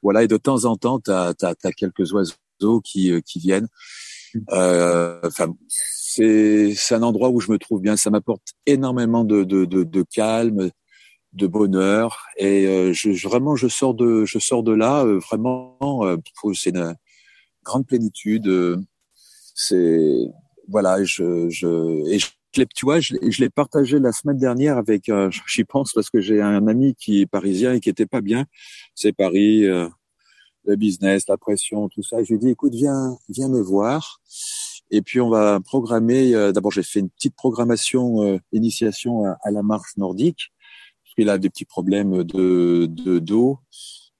Voilà, 0.02 0.24
et 0.24 0.28
de 0.28 0.36
temps 0.36 0.64
en 0.64 0.76
temps, 0.76 0.98
tu 1.00 1.10
as, 1.10 1.54
quelques 1.76 2.12
oiseaux 2.12 2.80
qui, 2.82 3.12
euh, 3.12 3.20
qui 3.20 3.38
viennent. 3.38 3.68
Euh, 4.50 5.20
enfin, 5.24 5.54
c'est 5.70 6.74
un 6.92 7.02
endroit 7.02 7.30
où 7.30 7.40
je 7.40 7.50
me 7.50 7.58
trouve 7.58 7.80
bien. 7.80 7.96
Ça 7.96 8.10
m'apporte 8.10 8.42
énormément 8.66 9.24
de, 9.24 9.44
de, 9.44 9.64
de, 9.64 9.84
de, 9.84 10.02
calme, 10.02 10.70
de 11.32 11.46
bonheur, 11.46 12.26
et 12.36 12.66
euh, 12.66 12.92
je, 12.92 13.10
vraiment, 13.28 13.54
je 13.54 13.68
sors 13.68 13.94
de, 13.94 14.24
je 14.24 14.38
sors 14.38 14.62
de 14.62 14.72
là 14.72 15.04
euh, 15.04 15.18
vraiment. 15.18 15.78
Euh, 16.02 16.16
c'est 16.54 16.70
une 16.70 16.96
grande 17.64 17.86
plénitude. 17.86 18.50
c'est 19.54 20.26
voilà, 20.68 21.02
je, 21.04 21.48
je 21.48 22.06
et 22.10 22.18
je, 22.18 22.26
tu 22.52 22.84
vois, 22.84 23.00
je, 23.00 23.14
je 23.22 23.40
l'ai 23.40 23.50
partagé 23.50 23.98
la 23.98 24.12
semaine 24.12 24.38
dernière 24.38 24.78
avec, 24.78 25.10
j'y 25.46 25.64
pense 25.64 25.92
parce 25.92 26.10
que 26.10 26.20
j'ai 26.20 26.40
un 26.40 26.66
ami 26.66 26.94
qui 26.94 27.22
est 27.22 27.26
parisien 27.26 27.74
et 27.74 27.80
qui 27.80 27.88
était 27.88 28.06
pas 28.06 28.20
bien. 28.20 28.46
C'est 28.94 29.12
Paris, 29.12 29.62
le 29.62 30.76
business, 30.76 31.24
la 31.28 31.36
pression, 31.36 31.88
tout 31.88 32.02
ça. 32.02 32.22
je 32.22 32.28
lui 32.28 32.34
ai 32.36 32.38
dit, 32.38 32.48
écoute, 32.50 32.74
viens, 32.74 33.16
viens 33.28 33.48
me 33.48 33.60
voir. 33.60 34.20
Et 34.90 35.02
puis 35.02 35.20
on 35.20 35.28
va 35.28 35.60
programmer. 35.60 36.34
Euh, 36.34 36.52
d'abord, 36.52 36.72
j'ai 36.72 36.82
fait 36.82 37.00
une 37.00 37.10
petite 37.10 37.34
programmation 37.34 38.22
euh, 38.22 38.38
initiation 38.52 39.24
à, 39.24 39.50
la 39.50 39.62
marche 39.62 39.96
nordique 39.96 40.52
parce 41.02 41.14
qu'il 41.14 41.28
a 41.28 41.38
des 41.38 41.50
petits 41.50 41.64
problèmes 41.64 42.24
de 42.24 42.86
de 42.86 43.18
dos. 43.18 43.58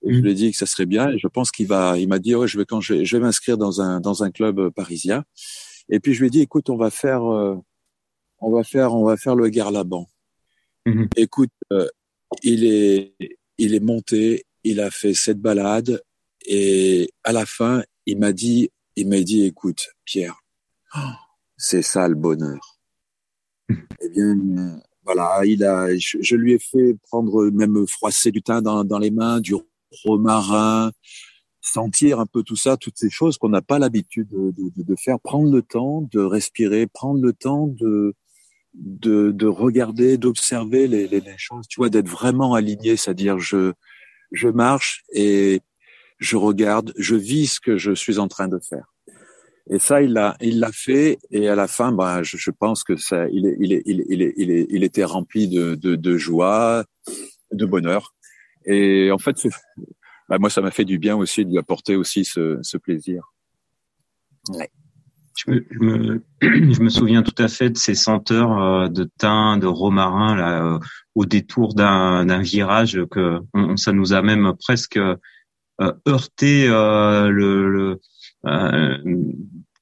Et 0.04 0.12
je 0.12 0.18
mmh. 0.18 0.23
lui 0.23 0.30
ai 0.30 0.35
dit 0.35 0.50
que 0.52 0.56
ça 0.56 0.66
serait 0.66 0.87
bien. 0.87 1.11
Et 1.11 1.18
je 1.18 1.26
pense 1.26 1.50
qu'il 1.50 1.66
va. 1.66 1.99
Il 1.99 2.08
m'a 2.08 2.18
dit 2.18 2.35
ouais, 2.35 2.47
je 2.47 2.58
vais 2.58 2.64
quand 2.64 2.80
je, 2.80 3.04
je 3.04 3.16
vais 3.16 3.23
m'inscrire 3.23 3.56
dans 3.56 3.80
un 3.80 4.00
dans 4.00 4.23
un 4.23 4.30
club 4.30 4.70
parisien. 4.70 5.25
Et 5.88 6.00
puis 6.00 6.12
je 6.14 6.20
lui 6.20 6.26
ai 6.26 6.30
dit 6.30 6.40
écoute, 6.40 6.68
on 6.70 6.76
va 6.76 6.90
faire 6.90 7.25
euh, 7.25 7.56
on 8.40 8.50
va 8.50 8.64
faire 8.64 8.95
on 8.95 9.04
va 9.04 9.16
faire 9.16 9.37
le 9.37 9.49
Garlaban. 9.49 10.09
Mmh. 10.87 11.07
Écoute, 11.16 11.52
il 12.42 12.64
est 12.64 13.14
il 13.59 13.75
est 13.75 13.80
monté. 13.80 14.45
Il 14.64 14.80
a 14.80 14.90
fait 14.90 15.14
cette 15.14 15.40
balade 15.40 16.02
et 16.47 17.12
à 17.25 17.33
la 17.33 17.45
fin, 17.45 17.83
il 18.07 18.18
m'a 18.18 18.33
dit, 18.33 18.71
il 18.97 19.09
m'a 19.09 19.21
dit, 19.21 19.45
écoute, 19.45 19.88
Pierre, 20.04 20.40
c'est 21.57 21.83
ça 21.83 22.09
le 22.09 22.14
bonheur. 22.14 22.78
eh 23.71 24.09
bien, 24.09 24.80
voilà, 25.04 25.45
il 25.45 25.62
a, 25.64 25.95
je, 25.97 26.35
lui 26.37 26.54
ai 26.54 26.59
fait 26.59 26.97
prendre 27.02 27.50
même 27.50 27.87
froisser 27.87 28.30
du 28.30 28.42
thym 28.42 28.62
dans, 28.62 28.85
dans 28.85 28.99
les 28.99 29.11
mains, 29.11 29.40
du 29.40 29.54
romarin, 30.04 30.90
sentir 31.61 32.18
un 32.21 32.26
peu 32.26 32.42
tout 32.42 32.57
ça, 32.57 32.76
toutes 32.76 32.97
ces 32.97 33.11
choses 33.11 33.37
qu'on 33.37 33.50
n'a 33.50 33.62
pas 33.62 33.78
l'habitude 33.78 34.28
de, 34.28 34.52
de, 34.52 34.83
de, 34.83 34.97
faire, 34.97 35.21
prendre 35.21 35.52
le 35.52 35.62
temps 35.62 36.02
de 36.11 36.21
respirer, 36.21 36.87
prendre 36.87 37.21
le 37.21 37.33
temps 37.33 37.66
de 37.66 38.14
de, 38.78 39.32
de 39.32 39.47
regarder, 39.47 40.18
d'observer 40.18 40.87
les, 40.87 41.08
les, 41.08 41.20
les, 41.20 41.38
choses, 41.38 41.66
tu 41.68 41.80
vois, 41.80 41.88
d'être 41.88 42.08
vraiment 42.08 42.54
aligné, 42.54 42.97
c'est-à-dire 42.97 43.38
je 43.38 43.73
je 44.32 44.49
marche 44.49 45.04
et 45.12 45.61
je 46.18 46.37
regarde, 46.37 46.92
je 46.97 47.14
vis 47.14 47.54
ce 47.54 47.61
que 47.61 47.76
je 47.76 47.92
suis 47.92 48.18
en 48.18 48.28
train 48.28 48.49
de 48.49 48.58
faire. 48.58 48.92
Et 49.70 49.78
ça, 49.78 50.00
il 50.02 50.12
l'a, 50.14 50.37
il 50.40 50.61
l'a 50.61 50.73
fait. 50.73 51.18
Et 51.30 51.49
à 51.49 51.54
la 51.54 51.68
fin, 51.68 51.92
bah, 51.92 52.23
je, 52.23 52.37
je, 52.37 52.50
pense 52.50 52.85
que 52.85 52.97
ça, 52.97 53.28
il, 53.28 53.47
est, 53.47 53.56
il, 53.61 53.73
est, 53.73 53.82
il, 53.85 54.00
est, 54.00 54.35
il, 54.37 54.50
est, 54.50 54.66
il, 54.70 54.82
était 54.82 55.04
rempli 55.04 55.49
de, 55.49 55.75
de, 55.75 55.94
de, 55.94 56.16
joie, 56.16 56.85
de 57.52 57.66
bonheur. 57.66 58.14
Et 58.64 59.11
en 59.11 59.18
fait, 59.18 59.37
bah, 60.28 60.38
moi, 60.38 60.49
ça 60.49 60.62
m'a 60.62 60.70
fait 60.70 60.87
du 60.87 60.99
bien 60.99 61.16
aussi 61.16 61.44
de 61.44 61.50
lui 61.50 61.58
apporter 61.58 61.97
aussi 61.97 62.25
ce, 62.25 62.58
ce 62.62 62.78
plaisir. 62.78 63.35
Ouais. 64.49 64.70
Je 65.38 65.52
me, 65.52 65.66
je, 65.71 65.78
me, 65.78 66.23
je 66.73 66.80
me, 66.83 66.88
souviens 66.88 67.23
tout 67.23 67.42
à 67.42 67.49
fait 67.49 67.71
de 67.71 67.76
ces 67.76 67.95
senteurs 67.95 68.61
euh, 68.61 68.88
de 68.88 69.09
thym, 69.18 69.59
de 69.59 69.66
romarin 69.66 70.35
là, 70.35 70.64
euh, 70.64 70.78
au 71.14 71.26
détour 71.26 71.75
d'un 71.75 72.42
virage 72.42 73.00
que 73.11 73.38
on, 73.54 73.76
ça 73.76 73.92
nous 73.92 74.12
a 74.12 74.23
même 74.23 74.52
presque 74.59 74.99
euh, 75.80 75.92
heurté 76.09 76.66
euh, 76.68 77.29
le, 77.29 78.01
euh, 78.46 78.98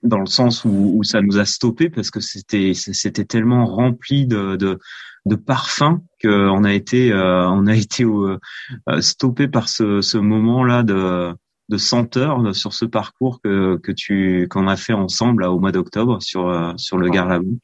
dans 0.02 0.18
le 0.18 0.26
sens 0.26 0.66
où, 0.66 0.92
où, 0.94 1.04
ça 1.04 1.22
nous 1.22 1.38
a 1.38 1.46
stoppé 1.46 1.88
parce 1.88 2.10
que 2.10 2.20
c'était 2.20 2.74
c'était 2.74 3.24
tellement 3.24 3.64
rempli 3.64 4.26
de, 4.26 4.56
de, 4.56 4.78
de 5.24 5.36
parfums 5.36 6.00
qu'on 6.22 6.64
a 6.64 6.74
été 6.74 7.14
on 7.14 7.66
a 7.66 7.74
été 7.74 8.04
stoppé 9.00 9.48
par 9.48 9.70
ce, 9.70 10.02
ce 10.02 10.18
moment 10.18 10.64
là 10.64 10.82
de 10.82 11.32
de 11.68 11.78
senteur 11.78 12.54
sur 12.54 12.72
ce 12.72 12.84
parcours 12.84 13.40
que, 13.42 13.76
que 13.78 13.92
tu 13.92 14.46
qu'on 14.48 14.68
a 14.68 14.76
fait 14.76 14.92
ensemble 14.92 15.42
là, 15.42 15.50
au 15.50 15.58
mois 15.58 15.72
d'octobre 15.72 16.22
sur 16.22 16.74
sur 16.76 16.98
le 16.98 17.08
Garlabou. 17.08 17.58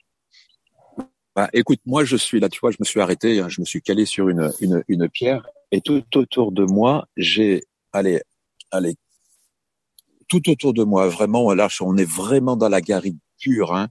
Bah, 1.34 1.48
écoute, 1.52 1.80
moi 1.86 2.04
je 2.04 2.16
suis 2.16 2.40
là, 2.40 2.48
tu 2.48 2.60
vois, 2.60 2.70
je 2.70 2.76
me 2.80 2.84
suis 2.84 3.00
arrêté, 3.00 3.40
hein, 3.40 3.48
je 3.48 3.60
me 3.60 3.64
suis 3.64 3.80
calé 3.80 4.04
sur 4.04 4.28
une, 4.28 4.50
une, 4.60 4.82
une 4.88 5.08
pierre 5.08 5.46
et 5.70 5.80
tout 5.80 6.04
autour 6.14 6.52
de 6.52 6.64
moi, 6.64 7.06
j'ai 7.16 7.64
allez, 7.92 8.20
allez, 8.70 8.96
tout 10.28 10.48
autour 10.50 10.74
de 10.74 10.84
moi, 10.84 11.08
vraiment, 11.08 11.52
là, 11.52 11.68
on 11.80 11.96
est 11.96 12.10
vraiment 12.10 12.56
dans 12.56 12.68
la 12.68 12.80
garrigue 12.80 13.18
pure. 13.40 13.74
Hein. 13.74 13.88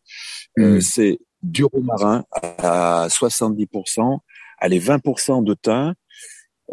Euh, 0.59 0.77
mm. 0.77 0.81
c'est 0.81 1.19
du 1.43 1.65
romarin 1.65 2.23
à 2.31 3.07
70%, 3.09 4.19
allez, 4.59 4.79
20% 4.79 5.43
de 5.43 5.53
thym. 5.53 5.93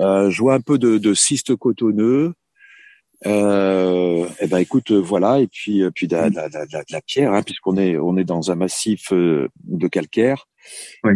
Euh, 0.01 0.31
je 0.31 0.41
vois 0.41 0.55
un 0.55 0.61
peu 0.61 0.79
de, 0.79 0.99
de 0.99 1.15
ciste 1.15 1.57
cotonneux. 1.57 2.35
Euh, 3.27 4.29
eh 4.41 4.47
ben 4.47 4.59
écoute, 4.59 4.93
voilà, 4.93 5.41
et 5.41 5.49
puis 5.49 5.83
puis 5.91 6.07
de, 6.07 6.17
de 6.17 6.93
la 6.93 7.01
pierre, 7.01 7.33
hein, 7.33 7.43
puisqu'on 7.43 7.77
est 7.77 7.99
on 7.99 8.17
est 8.17 8.25
dans 8.25 8.51
un 8.51 8.55
massif 8.55 9.13
euh, 9.13 9.49
de 9.65 9.89
calcaire. 9.89 10.47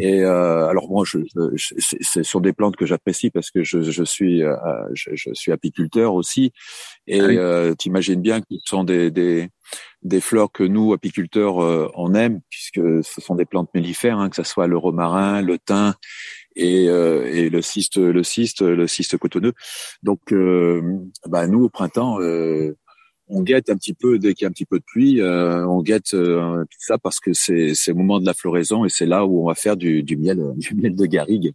Et 0.01 0.23
euh, 0.23 0.69
alors 0.69 0.89
moi, 0.89 1.05
je, 1.07 1.19
je, 1.55 1.75
ce 2.01 2.23
sont 2.23 2.41
des 2.41 2.53
plantes 2.53 2.77
que 2.77 2.87
j'apprécie 2.87 3.31
parce 3.31 3.51
que 3.51 3.63
je, 3.63 3.83
je 3.83 4.05
suis 4.05 4.43
euh, 4.43 4.57
je, 4.95 5.11
je, 5.15 5.31
suis 5.35 5.53
apiculteur 5.53 6.15
aussi. 6.15 6.53
Et 7.07 7.21
ah 7.21 7.25
euh, 7.25 7.75
tu 7.79 7.89
imagines 7.89 8.21
bien 8.21 8.41
que 8.41 8.47
ce 8.51 8.59
sont 8.65 8.85
des, 8.85 9.11
des, 9.11 9.49
des 10.03 10.21
fleurs 10.21 10.53
que 10.53 10.63
nous 10.63 10.93
apiculteurs 10.93 11.63
euh, 11.63 11.91
on 11.95 12.15
aime 12.15 12.41
puisque 12.51 12.81
ce 13.05 13.21
sont 13.21 13.35
des 13.35 13.45
plantes 13.45 13.71
mellifères, 13.75 14.19
hein, 14.19 14.31
que 14.31 14.37
ce 14.37 14.45
soit 14.45 14.67
le 14.67 14.79
romarin, 14.79 15.43
le 15.43 15.59
thym 15.59 15.95
et, 16.57 16.89
euh, 16.89 17.27
et 17.27 17.51
le 17.51 17.63
cyste, 17.63 17.99
le 17.99 18.23
cyste, 18.23 18.63
le 18.63 18.87
cyste 18.87 19.17
cotonneux. 19.19 19.53
Donc, 20.03 20.35
bah, 21.27 21.47
nous 21.47 21.65
au 21.65 21.69
printemps 21.69 22.19
on 23.33 23.43
guette 23.43 23.71
un 23.71 23.77
petit 23.77 23.95
peu 23.95 24.19
dès 24.19 24.35
qu'il 24.35 24.45
y 24.45 24.47
a 24.47 24.49
un 24.49 24.53
petit 24.53 24.67
peu 24.67 24.79
de 24.79 24.85
pluie, 24.85 25.21
euh, 25.21 25.67
on 25.67 25.83
guette 25.83 26.15
euh, 26.15 26.65
tout 26.65 26.79
ça 26.79 26.99
parce 26.99 27.19
que 27.19 27.33
c'est 27.33 27.75
c'est 27.75 27.93
le 27.93 27.97
moment 27.97 28.21
de 28.21 28.27
la 28.27 28.35
floraison 28.35 28.85
et 28.85 28.89
c'est 28.89 29.07
là 29.07 29.25
où 29.25 29.43
on 29.43 29.47
va 29.47 29.55
faire 29.55 29.77
du, 29.77 30.03
du 30.03 30.17
miel 30.17 30.39
du 30.57 30.75
miel 30.75 30.95
de 30.95 31.07
garrigue. 31.07 31.53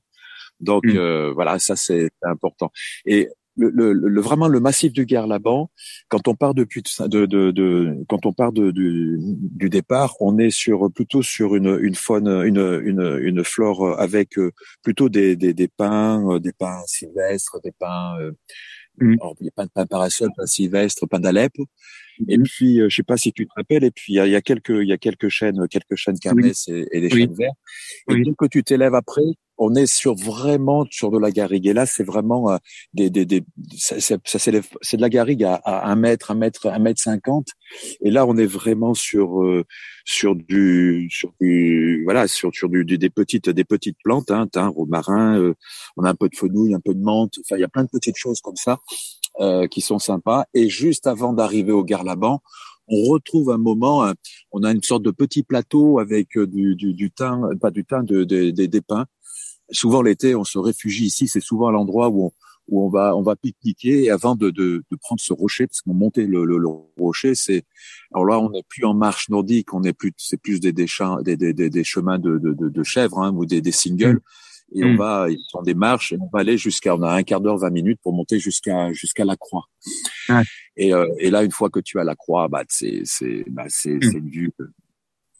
Donc 0.60 0.86
mm. 0.86 0.98
euh, 0.98 1.32
voilà, 1.34 1.60
ça 1.60 1.76
c'est 1.76 2.10
important. 2.24 2.72
Et 3.06 3.30
le, 3.58 3.94
le, 3.94 4.22
vraiment 4.22 4.48
le 4.48 4.60
massif 4.60 4.94
du 4.94 5.06
Guerlaban, 5.06 5.70
quand 6.10 6.28
on 6.28 6.36
part 6.36 6.54
depuis 6.54 6.84
de, 7.00 7.26
de, 7.26 7.52
de 7.52 7.98
quand 8.08 8.26
on 8.26 8.34
part 8.34 8.52
de, 8.52 8.72
du, 8.72 9.18
du 9.20 9.70
départ, 9.70 10.16
on 10.20 10.38
est 10.38 10.52
sur 10.52 10.92
plutôt 10.94 11.24
sur 11.24 11.56
une, 11.56 11.78
une 11.82 11.96
faune, 11.96 12.28
une, 12.28 12.82
une, 12.84 13.20
une 13.22 13.44
flore 13.44 14.00
avec 14.00 14.36
plutôt 14.84 15.10
des, 15.10 15.36
des, 15.36 15.54
des 15.54 15.68
pins, 15.68 16.40
des 16.40 16.54
pins 16.54 16.82
sylvestres, 16.86 17.60
des 17.64 17.74
pins 17.78 18.16
Mmh. 19.00 19.16
Alors, 19.22 19.36
il 19.40 19.44
n'y 19.44 19.50
a 19.50 19.52
pas 19.52 19.66
de 19.66 19.72
pain 19.72 19.86
parasol, 19.86 20.30
pain 20.36 20.46
sylvestre, 20.46 21.06
pain 21.08 21.20
d'Alep. 21.20 21.54
Et 22.28 22.38
mmh. 22.38 22.44
puis, 22.44 22.82
euh, 22.82 22.90
je 22.90 22.96
sais 22.96 23.04
pas 23.04 23.18
si 23.18 23.32
tu 23.32 23.46
te 23.46 23.52
rappelles, 23.56 23.84
et 23.84 23.92
puis 23.92 24.14
il 24.14 24.16
y 24.16 24.36
a, 24.36 24.42
quelques, 24.42 24.70
il 24.70 24.88
y 24.88 24.94
a 24.94 24.98
quelques 24.98 25.30
chaînes, 25.30 25.68
quelques 25.68 25.96
chaînes 25.96 26.18
carnès 26.20 26.68
et, 26.68 26.88
et, 26.92 27.02
des 27.02 27.10
chaînes 27.10 27.34
verts. 27.34 27.54
Et 28.10 28.16
dès 28.22 28.34
que 28.38 28.48
tu 28.48 28.64
t'élèves 28.64 28.96
après, 28.96 29.22
on 29.58 29.76
est 29.76 29.86
sur 29.86 30.16
vraiment 30.16 30.86
sur 30.90 31.12
de 31.12 31.18
la 31.18 31.32
garrigue. 31.32 31.68
Et 31.68 31.74
là, 31.74 31.86
c'est 31.86 32.04
vraiment 32.04 32.52
euh, 32.52 32.58
des, 32.94 33.10
des, 33.10 33.26
des, 33.26 33.44
ça, 33.78 34.00
ça 34.00 34.40
c'est 34.40 34.52
de 34.98 35.02
la 35.02 35.10
garrigue 35.10 35.44
à, 35.44 35.56
à 35.56 35.90
un 35.92 35.96
mètre, 35.96 36.32
un 36.32 36.36
mètre, 36.36 36.68
un 36.68 36.80
mètre 36.80 37.02
cinquante. 37.02 37.48
Et 38.02 38.12
là, 38.12 38.26
on 38.26 38.38
est 38.38 38.46
vraiment 38.46 38.94
sur 38.94 39.44
euh, 39.44 39.66
sur 40.06 40.36
du 40.36 41.08
sur 41.12 41.34
du 41.42 42.04
voilà 42.06 42.28
sur 42.28 42.54
sur 42.54 42.70
du, 42.70 42.86
des 42.86 43.10
petites 43.10 43.50
des 43.50 43.64
petites 43.64 43.98
plantes, 44.04 44.32
hein, 44.32 44.48
thym, 44.48 44.70
romarin. 44.70 45.40
Euh, 45.40 45.54
on 45.98 46.04
a 46.04 46.10
un 46.10 46.16
peu 46.16 46.30
de 46.30 46.36
fenouil, 46.36 46.74
un 46.74 46.80
peu 46.80 46.94
de 46.94 47.02
menthe. 47.02 47.34
Enfin, 47.42 47.58
il 47.58 47.62
y 47.62 47.66
a 47.66 47.70
plein 47.70 47.84
de 47.84 47.90
petites 47.90 48.18
choses 48.18 48.42
comme 48.42 48.56
ça 48.56 48.80
euh, 49.40 49.68
qui 49.68 49.82
sont 49.82 50.00
sympas. 50.00 50.46
Et 50.54 50.70
juste 50.70 51.08
avant 51.08 51.34
d'arriver 51.34 51.72
au 51.72 51.84
Garlaban, 51.84 52.42
on 52.88 53.04
retrouve 53.04 53.52
un 53.52 53.58
moment, 53.58 54.10
on 54.54 54.64
a 54.64 54.72
une 54.72 54.82
sorte 54.82 55.04
de 55.04 55.12
petit 55.12 55.44
plateau 55.44 56.00
avec 56.00 56.40
du, 56.40 56.76
du, 56.76 56.94
du 56.94 57.12
thym, 57.12 57.58
pas 57.60 57.70
du 57.70 57.84
thym, 57.84 58.06
de, 58.06 58.24
de, 58.24 58.50
des 58.50 58.82
pins 58.82 59.06
souvent 59.72 60.02
l'été, 60.02 60.36
on 60.36 60.44
se 60.44 60.58
réfugie 60.58 61.06
ici. 61.06 61.28
C'est 61.28 61.42
souvent 61.42 61.72
l'endroit 61.72 62.10
où 62.10 62.26
on, 62.26 62.32
où 62.68 62.86
on 62.86 62.90
va 62.90 63.16
on 63.16 63.22
va 63.22 63.36
pique-niquer 63.36 64.06
et 64.06 64.10
avant 64.10 64.36
de, 64.36 64.50
de, 64.50 64.84
de, 64.90 64.96
prendre 64.98 65.22
ce 65.22 65.34
rocher 65.34 65.68
parce 65.68 65.82
qu'on 65.82 65.94
montait 65.94 66.26
le, 66.26 66.46
le, 66.46 66.58
le, 66.58 66.68
rocher 67.00 67.36
c'est 67.36 67.64
alors 68.14 68.26
là 68.26 68.40
on 68.40 68.50
n'est 68.50 68.64
plus 68.68 68.86
en 68.86 68.94
marche 68.94 69.30
nordique 69.30 69.74
on 69.74 69.84
est 69.84 69.94
plus 69.94 70.14
c'est 70.18 70.38
plus 70.38 70.60
des 70.60 70.74
des, 70.74 71.38
des, 71.38 71.54
des, 71.54 71.70
des 71.70 71.84
chemins 71.84 72.20
de, 72.20 72.38
de, 72.38 72.54
de 72.54 72.84
chèvres 72.84 73.20
hein, 73.20 73.34
ou 73.34 73.46
des, 73.46 73.62
des 73.62 73.72
singles 73.72 74.20
et 74.76 74.84
on 74.84 74.94
mm. 74.94 74.98
va 74.98 75.28
ils 75.30 75.40
sont 75.48 75.62
des 75.62 75.76
marches 75.76 76.12
et 76.12 76.18
on 76.20 76.30
va 76.32 76.40
aller 76.40 76.58
jusqu'à 76.58 76.96
on 76.96 77.02
a 77.04 77.14
un 77.14 77.24
quart 77.24 77.40
d'heure 77.40 77.58
20 77.58 77.70
minutes 77.70 78.00
pour 78.04 78.14
monter 78.14 78.40
jusqu'à 78.40 78.92
jusqu'à 78.92 79.24
la 79.24 79.38
croix 79.38 79.66
et, 80.76 80.94
euh, 80.94 81.08
et 81.20 81.30
là 81.30 81.44
une 81.44 81.52
fois 81.52 81.70
que 81.70 81.80
tu 81.80 82.00
as 82.00 82.04
la 82.04 82.16
croix 82.16 82.48
bah 82.50 82.64
c'est 82.68 83.02
c'est 83.06 83.46
bah, 83.50 83.66
c'est 83.70 83.96
mm. 83.96 84.12
une 84.14 84.30
vue 84.30 84.52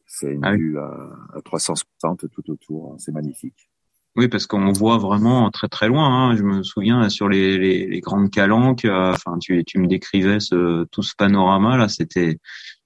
c'est 0.06 0.32
une 0.32 0.46
ah 0.46 0.56
vue 0.56 0.80
à, 0.80 1.10
à 1.36 1.42
360 1.44 2.30
tout 2.32 2.52
autour 2.52 2.94
hein, 2.94 2.96
c'est 3.00 3.12
magnifique 3.12 3.70
Oui, 4.18 4.28
parce 4.28 4.48
qu'on 4.48 4.72
voit 4.72 4.98
vraiment 4.98 5.52
très 5.52 5.68
très 5.68 5.88
loin. 5.88 6.08
Hein. 6.08 6.36
Je 6.36 6.42
me 6.42 6.64
souviens 6.64 7.08
sur 7.08 7.30
les, 7.30 7.60
les, 7.60 7.86
les 7.86 8.00
grandes 8.02 8.32
calanques. 8.32 8.84
Euh, 8.84 9.14
enfin, 9.14 9.38
tu, 9.40 9.64
tu 9.64 9.78
me 9.78 9.88
décrivais 9.88 10.40
ce, 10.40 10.86
tout 10.86 11.04
ce 11.04 11.14
panorama 11.16 11.78
là. 11.78 11.88
C'était 11.88 12.40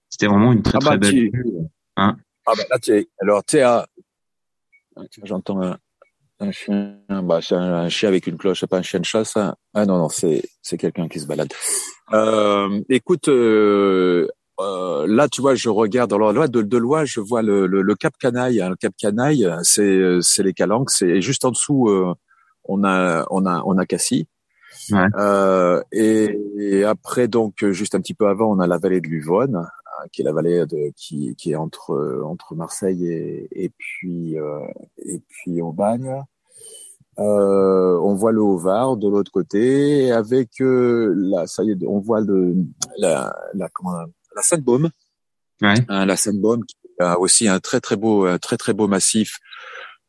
c'était 0.09 0.27
vraiment 0.27 0.51
une 0.51 0.61
très 0.61 0.77
ah 0.81 0.85
bah, 0.85 0.89
très 0.89 0.97
belle 0.97 1.15
vue. 1.15 1.31
Hein 1.95 2.17
ah 2.45 2.51
bah 2.57 2.63
là, 2.69 2.79
tu 2.79 3.07
alors 3.21 3.43
tu 3.45 3.59
à 3.59 3.87
j'entends 5.23 5.61
un, 5.61 5.77
un, 6.41 6.51
chien. 6.51 6.97
Bah 7.07 7.39
c'est 7.41 7.55
un, 7.55 7.87
chien 7.87 8.09
avec 8.09 8.27
une 8.27 8.37
cloche. 8.37 8.59
C'est 8.59 8.67
pas 8.67 8.79
un 8.79 8.83
chien 8.83 8.99
de 8.99 9.05
chasse. 9.05 9.37
Hein. 9.37 9.55
Ah 9.73 9.85
non 9.85 9.99
non, 9.99 10.09
c'est 10.09 10.43
c'est 10.61 10.77
quelqu'un 10.77 11.07
qui 11.07 11.21
se 11.21 11.27
balade. 11.27 11.53
Euh, 12.13 12.81
écoute, 12.89 13.29
euh, 13.29 14.27
euh, 14.61 15.05
là, 15.07 15.27
tu 15.27 15.41
vois, 15.41 15.55
je 15.55 15.69
regarde. 15.69 16.13
Alors 16.13 16.33
là, 16.33 16.47
de, 16.47 16.61
de 16.61 16.77
loin, 16.77 17.05
je 17.05 17.19
vois 17.19 17.41
le, 17.41 17.67
le, 17.67 17.81
le 17.81 17.95
Cap 17.95 18.13
Canaille. 18.19 18.61
Hein. 18.61 18.69
Le 18.69 18.75
Cap 18.75 18.93
Canaille, 18.97 19.49
c'est 19.63 20.21
c'est 20.21 20.43
les 20.43 20.53
Calanques. 20.53 20.91
C'est 20.91 21.21
juste 21.21 21.45
en 21.45 21.51
dessous. 21.51 21.89
Euh, 21.89 22.13
on 22.65 22.83
a 22.83 23.25
on 23.29 23.45
a 23.45 23.61
on 23.65 23.77
a 23.77 23.85
Cassis. 23.85 24.27
Ouais. 24.91 24.99
Euh, 25.17 25.81
et, 25.91 26.37
et, 26.57 26.83
après, 26.83 27.27
donc, 27.27 27.65
juste 27.71 27.95
un 27.95 27.99
petit 27.99 28.13
peu 28.13 28.27
avant, 28.27 28.51
on 28.51 28.59
a 28.59 28.67
la 28.67 28.77
vallée 28.77 29.01
de 29.01 29.07
l'Uvonne, 29.07 29.55
hein, 29.55 30.05
qui 30.11 30.21
est 30.21 30.25
la 30.25 30.33
vallée 30.33 30.65
de, 30.65 30.91
qui, 30.95 31.35
qui 31.35 31.51
est 31.51 31.55
entre 31.55 32.23
entre 32.25 32.55
Marseille 32.55 33.05
et, 33.07 33.47
et 33.51 33.71
puis 33.77 34.35
et 35.05 35.21
puis 35.27 35.61
Aubagne. 35.61 36.23
Euh, 37.19 37.99
on 38.01 38.15
voit 38.15 38.31
le 38.31 38.41
Haut-Var 38.41 38.95
de 38.95 39.07
l'autre 39.09 39.31
côté, 39.31 40.11
avec 40.11 40.61
euh, 40.61 41.13
là, 41.15 41.45
ça 41.45 41.63
y 41.63 41.71
est, 41.71 41.77
on 41.85 41.99
voit 41.99 42.21
le 42.21 42.55
la 42.97 43.35
la 43.53 43.67
comment 43.69 44.05
la 44.35 44.41
Sainte-Baume. 44.41 44.89
Ouais. 45.61 45.75
Hein, 45.87 46.05
la 46.05 46.17
Sainte-Baume 46.17 46.65
qui 46.65 46.75
a 46.99 47.19
aussi 47.19 47.47
un 47.47 47.59
très 47.59 47.79
très 47.79 47.95
beau 47.95 48.25
un 48.25 48.37
très 48.37 48.57
très 48.57 48.73
beau 48.73 48.87
massif 48.87 49.39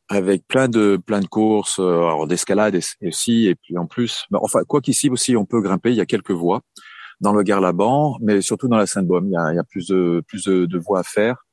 avec 0.08 0.46
plein 0.46 0.68
de 0.68 0.98
plein 1.04 1.20
de 1.20 1.26
courses 1.26 1.78
euh, 1.78 2.26
d'escalade 2.26 2.78
aussi 3.02 3.46
et 3.46 3.54
puis 3.54 3.78
en 3.78 3.86
plus 3.86 4.26
enfin 4.32 4.60
quoi 4.66 4.80
qu'ici 4.80 5.08
aussi 5.08 5.36
on 5.36 5.44
peut 5.44 5.60
grimper 5.60 5.90
il 5.90 5.96
y 5.96 6.00
a 6.00 6.06
quelques 6.06 6.32
voies 6.32 6.60
dans 7.20 7.32
le 7.32 7.42
Garlaban 7.42 8.16
mais 8.20 8.40
surtout 8.42 8.68
dans 8.68 8.76
la 8.76 8.86
Sainte-Baume 8.86 9.26
il 9.26 9.32
y 9.32 9.36
a, 9.36 9.52
il 9.52 9.56
y 9.56 9.58
a 9.58 9.64
plus 9.64 9.88
de 9.88 10.22
plus 10.26 10.44
de, 10.44 10.66
de 10.66 10.78
voies 10.78 11.00
à 11.00 11.04
faire 11.04 11.44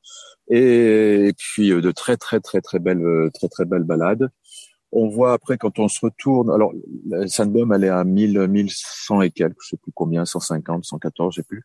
et, 0.48 1.28
et, 1.28 1.32
puis 1.32 1.72
euh, 1.72 1.80
de 1.80 1.90
très 1.90 2.16
très 2.16 2.40
très 2.40 2.60
très 2.60 2.78
belles 2.78 3.30
très 3.34 3.48
très 3.48 3.64
belles 3.64 3.84
balades 3.84 4.30
on 4.92 5.08
voit 5.08 5.32
après 5.32 5.56
quand 5.56 5.78
on 5.78 5.88
se 5.88 6.00
retourne, 6.00 6.50
alors 6.50 6.72
la 7.06 7.26
Sainte-Baume, 7.28 7.72
elle 7.72 7.84
est 7.84 7.88
à 7.88 8.04
1000, 8.04 8.48
1100 8.48 9.22
et 9.22 9.30
quelques, 9.30 9.62
je 9.62 9.68
sais 9.70 9.76
plus 9.76 9.92
combien, 9.92 10.24
150, 10.24 10.84
114, 10.84 11.34
je 11.34 11.40
sais 11.40 11.46
plus. 11.46 11.62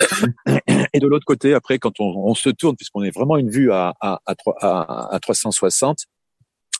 Et 0.92 1.00
de 1.00 1.06
l'autre 1.06 1.24
côté, 1.24 1.54
après, 1.54 1.78
quand 1.78 2.00
on, 2.00 2.04
on 2.04 2.34
se 2.34 2.50
tourne, 2.50 2.76
puisqu'on 2.76 3.02
est 3.02 3.14
vraiment 3.14 3.36
une 3.36 3.50
vue 3.50 3.72
à, 3.72 3.94
à, 4.00 4.20
à, 4.26 5.14
à 5.14 5.20
360, 5.20 6.06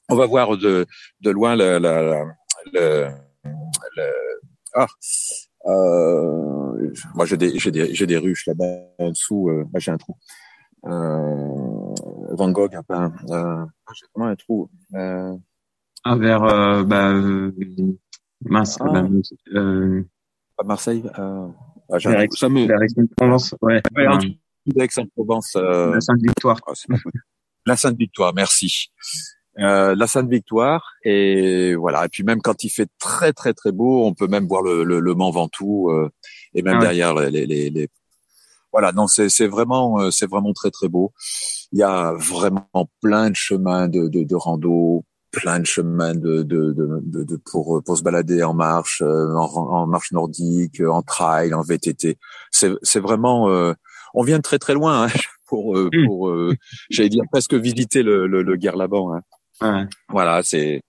on 0.09 0.17
va 0.17 0.27
voir 0.27 0.57
de, 0.57 0.87
de 1.21 1.31
loin 1.31 1.57
le, 1.57 1.79
le, 1.79 2.25
le, 2.73 3.09
le 3.97 4.13
ah, 4.75 4.87
euh, 5.67 6.93
moi 7.15 7.25
j'ai 7.25 7.37
des 7.37 7.59
j'ai 7.59 7.71
des 7.71 7.95
j'ai 7.95 8.07
des 8.07 8.19
ruches 8.19 8.47
là-bas 8.47 8.65
en 8.99 9.11
dessous, 9.11 9.49
euh, 9.49 9.65
j'ai 9.77 9.91
un 9.91 9.97
trou. 9.97 10.17
Euh, 10.85 11.95
Van 12.33 12.51
Gogh 12.51 12.75
a 12.77 12.83
peint, 12.83 13.13
euh, 13.31 13.65
j'ai 13.95 14.07
vraiment 14.15 14.31
un 14.31 14.37
trou. 14.37 14.71
Euh, 16.07 16.11
ah, 16.13 16.17
vers 16.17 16.45
euh, 16.45 16.85
bah, 16.85 17.11
euh, 17.11 17.53
mince, 18.45 18.79
ah. 18.81 18.85
bah, 18.93 19.09
euh, 19.55 20.05
à 20.59 20.65
Marseille. 20.65 21.03
Euh, 21.19 21.49
ah, 21.91 21.99
vers, 21.99 22.21
Aix, 22.21 22.29
vers 22.41 22.83
Aix-en-Provence, 22.83 23.55
ouais. 23.63 23.83
ouais 23.97 24.39
Aix-en-Provence. 24.79 25.57
Euh... 25.57 25.95
La 25.95 26.01
Sainte-Victoire. 26.01 26.61
Ah, 26.67 26.73
la 27.67 27.77
Sainte-Victoire, 27.77 28.33
merci. 28.35 28.91
Euh, 29.59 29.95
la 29.97 30.07
Sainte-Victoire 30.07 30.93
et 31.03 31.75
voilà 31.77 32.05
et 32.05 32.09
puis 32.11 32.23
même 32.25 32.43
quand 32.43 32.63
il 32.63 32.69
fait 32.69 32.91
très 32.99 33.33
très 33.33 33.55
très 33.55 33.73
beau 33.73 34.05
on 34.05 34.13
peut 34.13 34.27
même 34.27 34.47
voir 34.47 34.61
le, 34.61 34.85
le, 34.85 35.01
le 35.01 35.15
Mont 35.15 35.31
Ventoux 35.31 35.89
euh, 35.91 36.11
et 36.53 36.61
même 36.61 36.77
ah, 36.77 36.81
derrière 36.81 37.15
les, 37.15 37.47
les, 37.47 37.71
les, 37.71 37.89
voilà 38.71 38.93
non 38.93 39.07
c'est 39.07 39.31
c'est 39.31 39.47
vraiment 39.47 39.99
euh, 39.99 40.11
c'est 40.11 40.29
vraiment 40.29 40.53
très 40.53 40.71
très 40.71 40.89
beau 40.89 41.15
il 41.73 41.79
y 41.79 41.83
a 41.83 42.13
vraiment 42.13 42.69
plein 43.01 43.31
de 43.31 43.35
chemins 43.35 43.89
de 43.89 44.09
de, 44.09 44.25
de 44.25 44.35
rando 44.35 45.07
plein 45.37 45.61
de 45.61 45.67
chemins 45.67 46.15
de, 46.15 46.43
de, 46.43 46.73
de, 46.73 47.25
de, 47.25 47.37
pour 47.51 47.83
pour 47.85 47.99
se 47.99 48.03
balader 48.03 48.43
en 48.43 48.55
marche, 48.55 49.03
euh, 49.03 49.35
en, 49.35 49.45
en, 49.45 49.87
marche 49.87 50.13
nordique, 50.13 50.81
en 50.81 51.03
trail, 51.03 51.53
en 51.53 51.63
VTT. 51.63 52.19
C'est 52.51 52.73
c'est 52.83 53.01
vraiment 53.01 53.51
euh, 53.51 53.75
on 54.15 54.23
vient 54.23 54.39
de 54.39 54.43
très 54.43 54.59
très 54.59 54.73
loin 54.75 55.05
hein, 55.05 55.09
pour 55.47 55.77
euh, 55.77 55.91
hmm. 55.93 56.07
pour 56.07 56.33
j'allais 56.91 57.11
dire 57.11 57.25
presque 57.31 57.55
visiter 57.55 58.03
le 58.03 58.27
le, 58.27 58.43
le 58.43 58.57
Hein. 58.63 59.21
Ouais. 59.61 59.87
Voilà, 60.09 60.43
c'est 60.43 60.83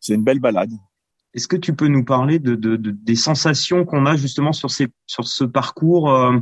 c'est 0.00 0.14
une 0.14 0.24
belle 0.24 0.40
balade. 0.40 0.70
Est-ce 1.34 1.48
que 1.48 1.56
tu 1.56 1.74
peux 1.74 1.88
nous 1.88 2.04
parler 2.04 2.38
de, 2.38 2.54
de, 2.54 2.76
de 2.76 2.90
des 2.90 3.16
sensations 3.16 3.84
qu'on 3.84 4.06
a 4.06 4.16
justement 4.16 4.52
sur 4.52 4.70
ces 4.70 4.88
sur 5.06 5.26
ce 5.26 5.44
parcours 5.44 6.10
euh, 6.12 6.38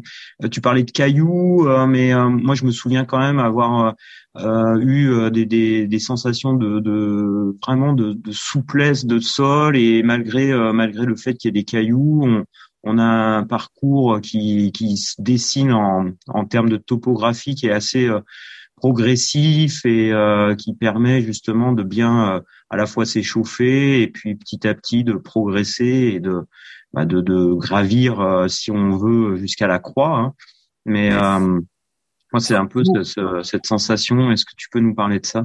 Tu 0.50 0.61
parlais 0.61 0.83
de 0.83 0.90
cailloux, 0.90 1.66
euh, 1.66 1.87
mais 1.87 2.12
euh, 2.12 2.28
moi 2.28 2.55
je 2.55 2.64
me 2.64 2.70
souviens 2.70 3.05
quand 3.05 3.18
même 3.18 3.38
avoir 3.38 3.94
eu 4.81 5.31
des, 5.31 5.44
des, 5.44 5.87
des, 5.87 5.98
sensations 5.98 6.55
de, 6.55 6.81
de 6.81 7.55
vraiment 7.66 7.92
de, 7.92 8.14
de, 8.14 8.33
souplesse 8.33 9.05
de 9.05 9.18
sol. 9.18 9.76
Et 9.76 10.02
malgré 10.02 10.52
malgré 10.72 11.05
le 11.05 11.16
fait 11.16 11.35
qu'il 11.35 11.48
y 11.48 11.50
ait 11.50 11.61
des 11.61 11.64
cailloux, 11.64 12.22
on, 12.24 12.44
on 12.83 12.98
a 12.98 13.05
un 13.05 13.44
parcours 13.44 14.20
qui, 14.22 14.72
qui 14.72 14.96
se 14.96 15.20
dessine 15.20 15.72
en, 15.72 16.07
en 16.28 16.44
termes 16.46 16.70
de 16.70 16.78
topographie 16.78 17.55
qui 17.55 17.66
est 17.66 17.72
assez 17.72 18.09
progressif 18.83 19.87
et 19.87 20.12
euh, 20.12 20.57
qui 20.57 20.74
permet 20.74 21.22
justement 21.22 21.72
de 21.72 21.85
bien 21.85 22.35
euh, 22.35 22.40
à 22.72 22.76
la 22.76 22.87
fois 22.87 23.04
s'échauffer 23.04 24.02
et 24.02 24.08
puis 24.08 24.35
petit 24.35 24.66
à 24.66 24.74
petit 24.74 25.04
de 25.04 25.12
progresser 25.12 26.12
et 26.14 26.20
de 26.20 26.40
bah, 26.94 27.04
de, 27.04 27.20
de, 27.20 27.54
gravir 27.54 28.20
euh, 28.20 28.48
si 28.48 28.70
on 28.70 28.96
veut 28.96 29.37
jusqu'à 29.37 29.66
la 29.66 29.78
croix. 29.78 30.18
Hein. 30.18 30.35
Mais 30.85 31.11
moi 31.11 32.40
c'est 32.40 32.56
un 32.56 32.66
peu 32.66 32.82
ce, 32.82 33.02
ce, 33.02 33.42
cette 33.42 33.66
sensation. 33.66 34.32
Est-ce 34.32 34.46
que 34.46 34.56
tu 34.56 34.68
peux 34.70 34.80
nous 34.80 34.94
parler 34.94 35.20
de 35.20 35.26
ça? 35.26 35.44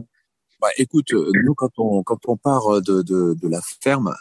Bah, 0.61 0.69
écoute, 0.77 1.11
nous 1.11 1.53
quand 1.53 1.69
on 1.77 2.01
quand 2.01 2.27
on 2.27 2.37
part 2.37 2.81
de, 2.81 3.01
de, 3.01 3.35
de 3.39 3.47
la 3.47 3.59
ferme, 3.81 4.13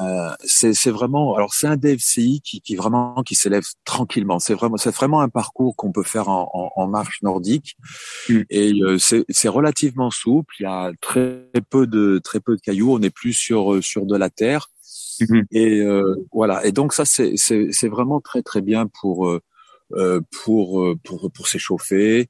euh, 0.00 0.30
c'est 0.44 0.90
vraiment, 0.90 1.36
alors 1.36 1.54
c'est 1.54 1.66
un 1.66 1.76
DFCI 1.76 2.42
qui, 2.42 2.60
qui 2.60 2.76
vraiment 2.76 3.22
qui 3.22 3.34
s'élève 3.34 3.64
tranquillement. 3.84 4.38
C'est 4.38 4.52
vraiment, 4.54 4.76
c'est 4.76 4.94
vraiment 4.94 5.20
un 5.20 5.30
parcours 5.30 5.74
qu'on 5.74 5.90
peut 5.90 6.02
faire 6.02 6.28
en, 6.28 6.50
en, 6.52 6.70
en 6.82 6.86
marche 6.86 7.22
nordique 7.22 7.76
mm. 8.28 8.40
et 8.50 8.72
euh, 8.82 8.98
c'est 8.98 9.48
relativement 9.48 10.10
souple. 10.10 10.54
Il 10.60 10.64
y 10.64 10.66
a 10.66 10.92
très 11.00 11.48
peu 11.70 11.86
de 11.86 12.20
très 12.22 12.40
peu 12.40 12.56
de 12.56 12.60
cailloux. 12.60 12.92
On 12.92 12.98
n'est 12.98 13.10
plus 13.10 13.32
sur 13.32 13.74
euh, 13.74 13.80
sur 13.80 14.04
de 14.04 14.16
la 14.16 14.28
terre 14.28 14.68
mm-hmm. 15.20 15.44
et 15.50 15.80
euh, 15.80 16.14
voilà. 16.30 16.64
Et 16.66 16.72
donc 16.72 16.92
ça 16.92 17.06
c'est 17.06 17.36
c'est 17.36 17.88
vraiment 17.88 18.20
très 18.20 18.42
très 18.42 18.60
bien 18.60 18.86
pour 19.00 19.28
euh, 19.28 19.40
pour 20.42 20.82
euh, 20.82 20.96
pour 21.04 21.30
pour 21.30 21.48
s'échauffer. 21.48 22.28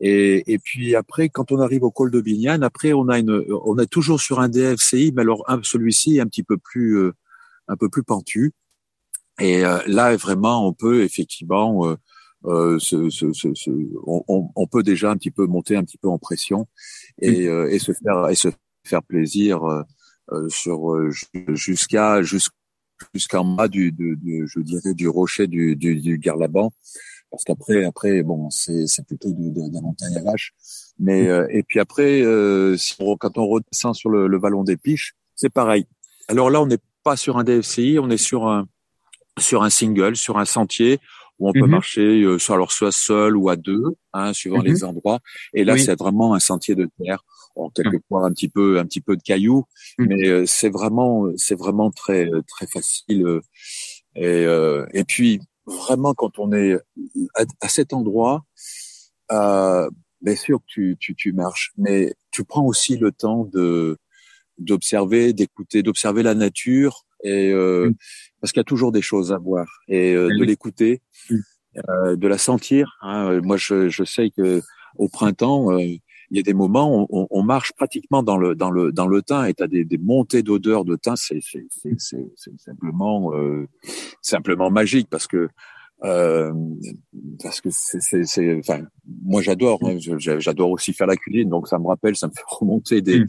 Et 0.00 0.52
et 0.52 0.58
puis 0.58 0.94
après 0.94 1.28
quand 1.28 1.52
on 1.52 1.60
arrive 1.60 1.84
au 1.84 1.90
col 1.90 2.10
de 2.10 2.20
Bignane 2.20 2.62
après 2.62 2.92
on 2.92 3.08
a 3.08 3.18
une 3.18 3.44
on 3.64 3.78
est 3.78 3.86
toujours 3.86 4.20
sur 4.20 4.40
un 4.40 4.48
DFCI 4.48 5.12
mais 5.14 5.22
alors 5.22 5.44
celui-ci 5.62 6.16
est 6.16 6.20
un 6.20 6.26
petit 6.26 6.42
peu 6.42 6.56
plus 6.56 6.98
euh, 6.98 7.12
un 7.68 7.76
peu 7.76 7.88
plus 7.88 8.02
pentu. 8.02 8.52
Et 9.38 9.60
là 9.60 10.16
vraiment 10.16 10.66
on 10.66 10.72
peut 10.72 11.02
effectivement 11.02 11.86
euh, 12.46 12.78
ce, 12.78 13.10
ce, 13.10 13.32
ce, 13.32 13.70
on, 14.06 14.50
on, 14.54 14.66
peut 14.66 14.82
déjà 14.82 15.10
un 15.10 15.16
petit 15.16 15.30
peu 15.30 15.46
monter 15.46 15.76
un 15.76 15.84
petit 15.84 15.98
peu 15.98 16.08
en 16.08 16.18
pression 16.18 16.68
et, 17.20 17.44
et 17.44 17.78
se 17.78 17.92
faire 17.92 18.28
et 18.28 18.34
se 18.34 18.48
faire 18.84 19.02
plaisir 19.02 19.60
sur 20.48 21.10
jusqu'à 21.54 22.22
jusqu'à 22.22 22.54
jusqu'en 23.14 23.44
bas 23.44 23.68
du, 23.68 23.92
de, 23.92 24.16
je 24.46 24.60
dirais, 24.60 24.94
du 24.94 25.08
rocher 25.08 25.46
du, 25.46 25.76
du, 25.76 26.00
du 26.00 26.18
Garlaban, 26.18 26.72
parce 27.30 27.44
qu'après, 27.44 27.84
après, 27.84 28.22
bon, 28.22 28.50
c'est, 28.50 28.86
c'est 28.86 29.04
plutôt 29.06 29.30
de, 29.30 29.50
de, 29.50 29.68
de 29.68 29.74
la 29.74 29.80
montagne 29.80 30.16
à 30.16 30.22
vache. 30.22 30.54
Mais 30.98 31.24
mm. 31.24 31.28
euh, 31.28 31.46
et 31.50 31.62
puis 31.62 31.80
après, 31.80 32.22
euh, 32.22 32.76
si 32.76 32.94
on, 32.98 33.16
quand 33.16 33.38
on 33.38 33.46
redescend 33.46 33.94
sur 33.94 34.10
le, 34.10 34.26
le 34.26 34.38
vallon 34.38 34.64
des 34.64 34.76
Piches, 34.76 35.14
c'est 35.34 35.50
pareil. 35.50 35.86
Alors 36.28 36.50
là, 36.50 36.62
on 36.62 36.66
n'est 36.66 36.78
pas 37.02 37.16
sur 37.16 37.38
un 37.38 37.44
DFCI, 37.44 37.98
on 38.00 38.10
est 38.10 38.16
sur 38.16 38.46
un 38.46 38.66
sur 39.38 39.62
un 39.62 39.70
single, 39.70 40.16
sur 40.16 40.38
un 40.38 40.46
sentier 40.46 40.98
où 41.38 41.50
on 41.50 41.52
peut 41.52 41.60
mm-hmm. 41.60 41.66
marcher 41.66 42.22
euh, 42.22 42.38
soit 42.38 42.54
alors 42.54 42.72
soit 42.72 42.92
seul 42.92 43.36
ou 43.36 43.50
à 43.50 43.56
deux, 43.56 43.82
hein, 44.14 44.32
suivant 44.32 44.62
les 44.62 44.76
mm-hmm. 44.76 44.86
endroits. 44.86 45.20
Et 45.52 45.64
là, 45.64 45.76
c'est 45.76 45.98
vraiment 45.98 46.34
un 46.34 46.40
sentier 46.40 46.74
de 46.74 46.88
terre 46.98 47.22
Bon, 47.56 47.70
quelquefois 47.70 48.26
un 48.26 48.32
petit 48.32 48.50
peu, 48.50 48.78
un 48.78 48.84
petit 48.84 49.00
peu 49.00 49.16
de 49.16 49.22
cailloux, 49.22 49.64
mmh. 49.98 50.06
mais 50.06 50.28
euh, 50.28 50.44
c'est 50.46 50.68
vraiment, 50.68 51.24
c'est 51.36 51.58
vraiment 51.58 51.90
très, 51.90 52.28
très 52.46 52.66
facile. 52.66 53.26
Euh, 53.26 53.40
et, 54.14 54.44
euh, 54.44 54.84
et 54.92 55.04
puis 55.04 55.40
vraiment 55.66 56.12
quand 56.12 56.38
on 56.38 56.52
est 56.52 56.74
à, 57.34 57.44
à 57.62 57.68
cet 57.68 57.94
endroit, 57.94 58.44
euh, 59.32 59.88
bien 60.20 60.36
sûr 60.36 60.58
que 60.58 60.64
tu, 60.66 60.96
tu, 61.00 61.14
tu 61.14 61.32
marches, 61.32 61.72
mais 61.78 62.14
tu 62.30 62.44
prends 62.44 62.66
aussi 62.66 62.98
le 62.98 63.10
temps 63.10 63.48
de 63.52 63.96
d'observer, 64.58 65.32
d'écouter, 65.32 65.82
d'observer 65.82 66.22
la 66.22 66.34
nature 66.34 67.04
et 67.22 67.52
euh, 67.52 67.88
mmh. 67.88 67.94
parce 68.40 68.52
qu'il 68.52 68.60
y 68.60 68.62
a 68.62 68.64
toujours 68.64 68.92
des 68.92 69.02
choses 69.02 69.32
à 69.32 69.38
voir 69.38 69.66
et 69.88 70.14
euh, 70.14 70.28
de 70.28 70.44
l'écouter, 70.44 71.02
mmh. 71.30 71.36
euh, 71.88 72.16
de 72.16 72.28
la 72.28 72.38
sentir. 72.38 72.98
Hein. 73.00 73.40
Moi, 73.42 73.56
je, 73.56 73.88
je 73.88 74.04
sais 74.04 74.30
que 74.30 74.60
au 74.96 75.08
printemps, 75.08 75.78
il 76.30 76.36
y 76.36 76.40
a 76.40 76.42
des 76.42 76.54
moments 76.54 77.02
où 77.02 77.06
on, 77.10 77.26
on, 77.30 77.42
marche 77.42 77.72
pratiquement 77.72 78.22
dans 78.22 78.36
le 78.36 78.54
dans 78.54 78.70
le 78.70 78.92
dans 78.92 79.06
le 79.06 79.22
thym 79.22 79.44
et 79.44 79.54
t'as 79.54 79.66
des, 79.66 79.84
des 79.84 79.98
montées 79.98 80.42
d'odeur 80.42 80.84
de 80.84 80.96
thym, 80.96 81.16
c'est 81.16 81.40
c'est 81.40 81.66
c'est 81.96 82.60
simplement 82.60 83.34
euh, 83.34 83.66
simplement 84.22 84.70
magique 84.70 85.08
parce 85.10 85.26
que 85.26 85.48
euh, 86.04 86.52
parce 87.42 87.60
que 87.60 87.68
c'est 87.70 88.24
c'est 88.24 88.58
enfin 88.58 88.82
moi 89.24 89.40
j'adore 89.40 89.78
hein, 89.82 89.96
j'adore 89.98 90.70
aussi 90.70 90.92
faire 90.92 91.06
la 91.06 91.16
cuisine 91.16 91.48
donc 91.48 91.68
ça 91.68 91.78
me 91.78 91.86
rappelle 91.86 92.16
ça 92.16 92.26
me 92.26 92.32
fait 92.32 92.44
remonter 92.46 93.00
des 93.00 93.20
mm. 93.20 93.26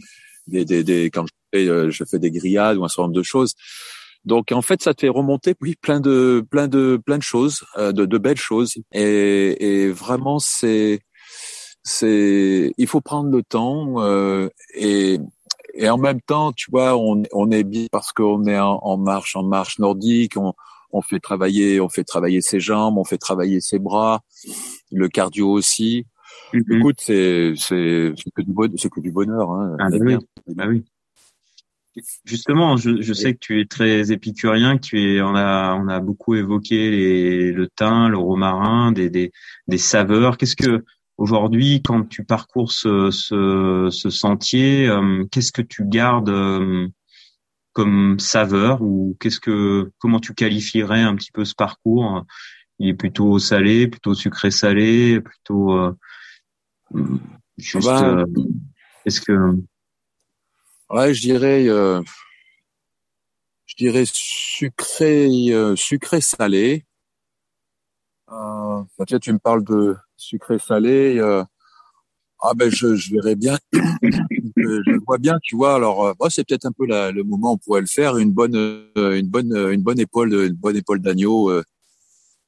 des, 0.47 0.65
des, 0.65 0.83
des 0.83 1.10
quand 1.10 1.25
je 1.25 1.33
fais 1.53 1.69
euh, 1.69 1.89
je 1.89 2.03
fais 2.03 2.19
des 2.19 2.29
grillades 2.29 2.77
ou 2.77 2.83
un 2.83 2.89
certain 2.89 3.03
nombre 3.03 3.15
de 3.15 3.23
choses 3.23 3.55
donc 4.27 4.51
en 4.51 4.62
fait, 4.62 4.83
ça 4.83 4.93
te 4.93 5.01
fait 5.01 5.10
remonter 5.10 5.55
oui 5.62 5.75
plein 5.81 6.01
de 6.01 6.45
plein 6.51 6.67
de 6.67 6.99
plein 7.03 7.17
de 7.17 7.23
choses, 7.23 7.63
euh, 7.77 7.93
de, 7.93 8.05
de 8.05 8.17
belles 8.17 8.38
choses. 8.38 8.75
Et, 8.91 9.83
et 9.83 9.89
vraiment, 9.89 10.38
c'est 10.39 10.99
c'est 11.88 12.73
il 12.78 12.88
faut 12.88 13.00
prendre 13.00 13.30
le 13.32 13.43
temps 13.43 14.02
euh, 14.04 14.50
et 14.76 15.19
et 15.73 15.89
en 15.89 15.97
même 15.97 16.19
temps, 16.21 16.52
tu 16.52 16.71
vois, 16.71 16.97
on, 16.97 17.23
on 17.32 17.52
est 17.52 17.63
bien 17.63 17.86
parce 17.91 18.12
qu'on 18.12 18.45
est 18.45 18.60
en, 18.60 18.80
en, 18.82 18.97
marche 18.97 19.36
en 19.36 19.43
marche 19.43 19.78
nordique. 19.80 20.36
On, 20.36 20.54
on 20.91 21.02
fait 21.02 21.19
travailler, 21.19 21.80
on 21.80 21.88
fait 21.88 22.04
travailler 22.04 22.41
ses 22.41 22.60
jambes, 22.60 22.97
on 22.97 23.04
fait 23.04 23.19
travailler 23.19 23.62
ses 23.62 23.80
bras, 23.80 24.21
le 24.91 25.08
cardio 25.08 25.50
aussi. 25.52 26.06
Mm-hmm. 26.54 26.78
Écoute, 26.78 26.95
c'est 27.00 27.54
c'est 27.56 28.13
que 28.36 28.41
du 28.41 28.54
c'est 28.78 28.89
que 28.89 29.00
du 29.00 29.12
bonheur. 29.12 29.52
Hein. 29.52 29.78
Ah, 29.80 29.88
bah 29.89 29.97
oui. 30.02 30.15
Ah 30.58 30.67
oui. 30.67 30.84
Justement, 32.26 32.78
je, 32.78 33.02
je, 33.02 33.13
sais 33.13 33.34
que 33.34 33.39
tu 33.39 33.60
es 33.60 33.65
très 33.65 34.12
épicurien, 34.12 34.78
que 34.78 34.84
tu 34.84 35.02
es, 35.02 35.21
on 35.21 35.36
a, 35.36 35.73
on 35.73 35.88
a 35.88 36.00
beaucoup 36.00 36.36
évoqué 36.36 36.91
les, 36.91 37.52
le 37.52 37.67
thym, 37.69 38.10
le 38.10 38.19
romarin, 38.19 38.91
des, 38.91 39.10
des, 39.10 39.32
des 39.67 39.78
saveurs. 39.80 40.38
Qu'est-ce 40.38 40.56
que 40.56 40.84
aujourd'hui, 41.17 41.82
quand 41.84 42.03
tu 42.08 42.23
parcours 42.23 42.71
ce, 42.71 43.12
ce, 43.12 43.89
ce 43.91 44.10
sentier, 44.10 44.88
euh, 44.88 45.25
qu'est-ce 45.32 45.51
que 45.51 45.62
tu 45.62 45.86
gardes 45.86 46.30
euh, 46.30 46.88
comme 47.73 48.19
saveur 48.19 48.82
ou 48.82 49.17
qu'est-ce 49.19 49.39
que, 49.39 49.91
comment 49.99 50.19
tu 50.19 50.34
qualifierais 50.34 51.01
un 51.01 51.15
petit 51.15 51.32
peu 51.32 51.45
ce 51.45 51.56
parcours? 51.56 52.23
Il 52.80 52.89
est 52.89 52.93
plutôt 52.93 53.39
salé, 53.39 53.88
plutôt 53.88 54.13
sucré-salé, 54.13 55.21
plutôt 55.21 55.73
euh, 55.73 55.95
juste. 57.58 57.88
Bah, 57.88 58.23
est-ce 59.06 59.21
que 59.21 59.34
Ouais, 60.89 61.13
je 61.13 61.21
dirais, 61.21 61.67
euh, 61.67 62.01
je 63.65 63.75
dirais 63.75 64.06
sucré, 64.06 65.27
euh, 65.49 65.75
sucré 65.75 66.21
salé. 66.21 66.86
Euh, 68.31 68.83
bah, 68.97 69.05
tu 69.05 69.33
me 69.33 69.39
parles 69.39 69.63
de 69.63 69.95
sucré 70.15 70.59
salé. 70.59 71.17
Euh, 71.19 71.43
ah 72.39 72.53
ben 72.53 72.69
je, 72.69 72.95
je 72.95 73.13
verrais 73.13 73.35
bien, 73.35 73.57
je, 73.73 75.05
vois 75.05 75.17
bien, 75.17 75.39
tu 75.41 75.55
vois. 75.55 75.75
Alors, 75.75 76.05
euh, 76.05 76.29
c'est 76.29 76.47
peut-être 76.47 76.65
un 76.65 76.71
peu 76.71 76.85
la, 76.85 77.11
le 77.11 77.23
moment 77.23 77.51
où 77.51 77.53
on 77.55 77.57
pourrait 77.57 77.81
le 77.81 77.87
faire. 77.87 78.17
Une 78.17 78.31
bonne, 78.31 78.55
une 78.95 79.27
bonne, 79.27 79.55
une 79.55 79.81
bonne 79.81 79.99
épaule, 79.99 80.33
une 80.33 80.53
bonne 80.53 80.75
épaule 80.75 81.01
d'agneau 81.01 81.51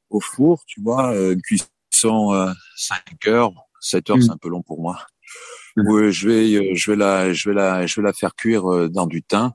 au 0.09 0.19
four, 0.19 0.63
tu 0.67 0.81
vois. 0.81 1.15
Une 1.17 1.41
cuisson 1.41 2.53
5 2.75 3.27
heures, 3.27 3.53
7 3.81 4.09
heures, 4.09 4.17
mmh. 4.17 4.21
c'est 4.21 4.31
un 4.31 4.37
peu 4.37 4.49
long 4.49 4.61
pour 4.61 4.81
moi. 4.81 4.99
Oui, 5.77 6.11
je 6.11 6.27
vais, 6.27 6.55
euh, 6.55 6.75
je 6.75 6.91
vais 6.91 6.97
la, 6.97 7.33
je 7.33 7.49
vais 7.49 7.55
la, 7.55 7.85
je 7.85 7.99
vais 7.99 8.05
la 8.05 8.13
faire 8.13 8.35
cuire 8.35 8.71
euh, 8.71 8.89
dans 8.89 9.07
du 9.07 9.21
thym. 9.21 9.51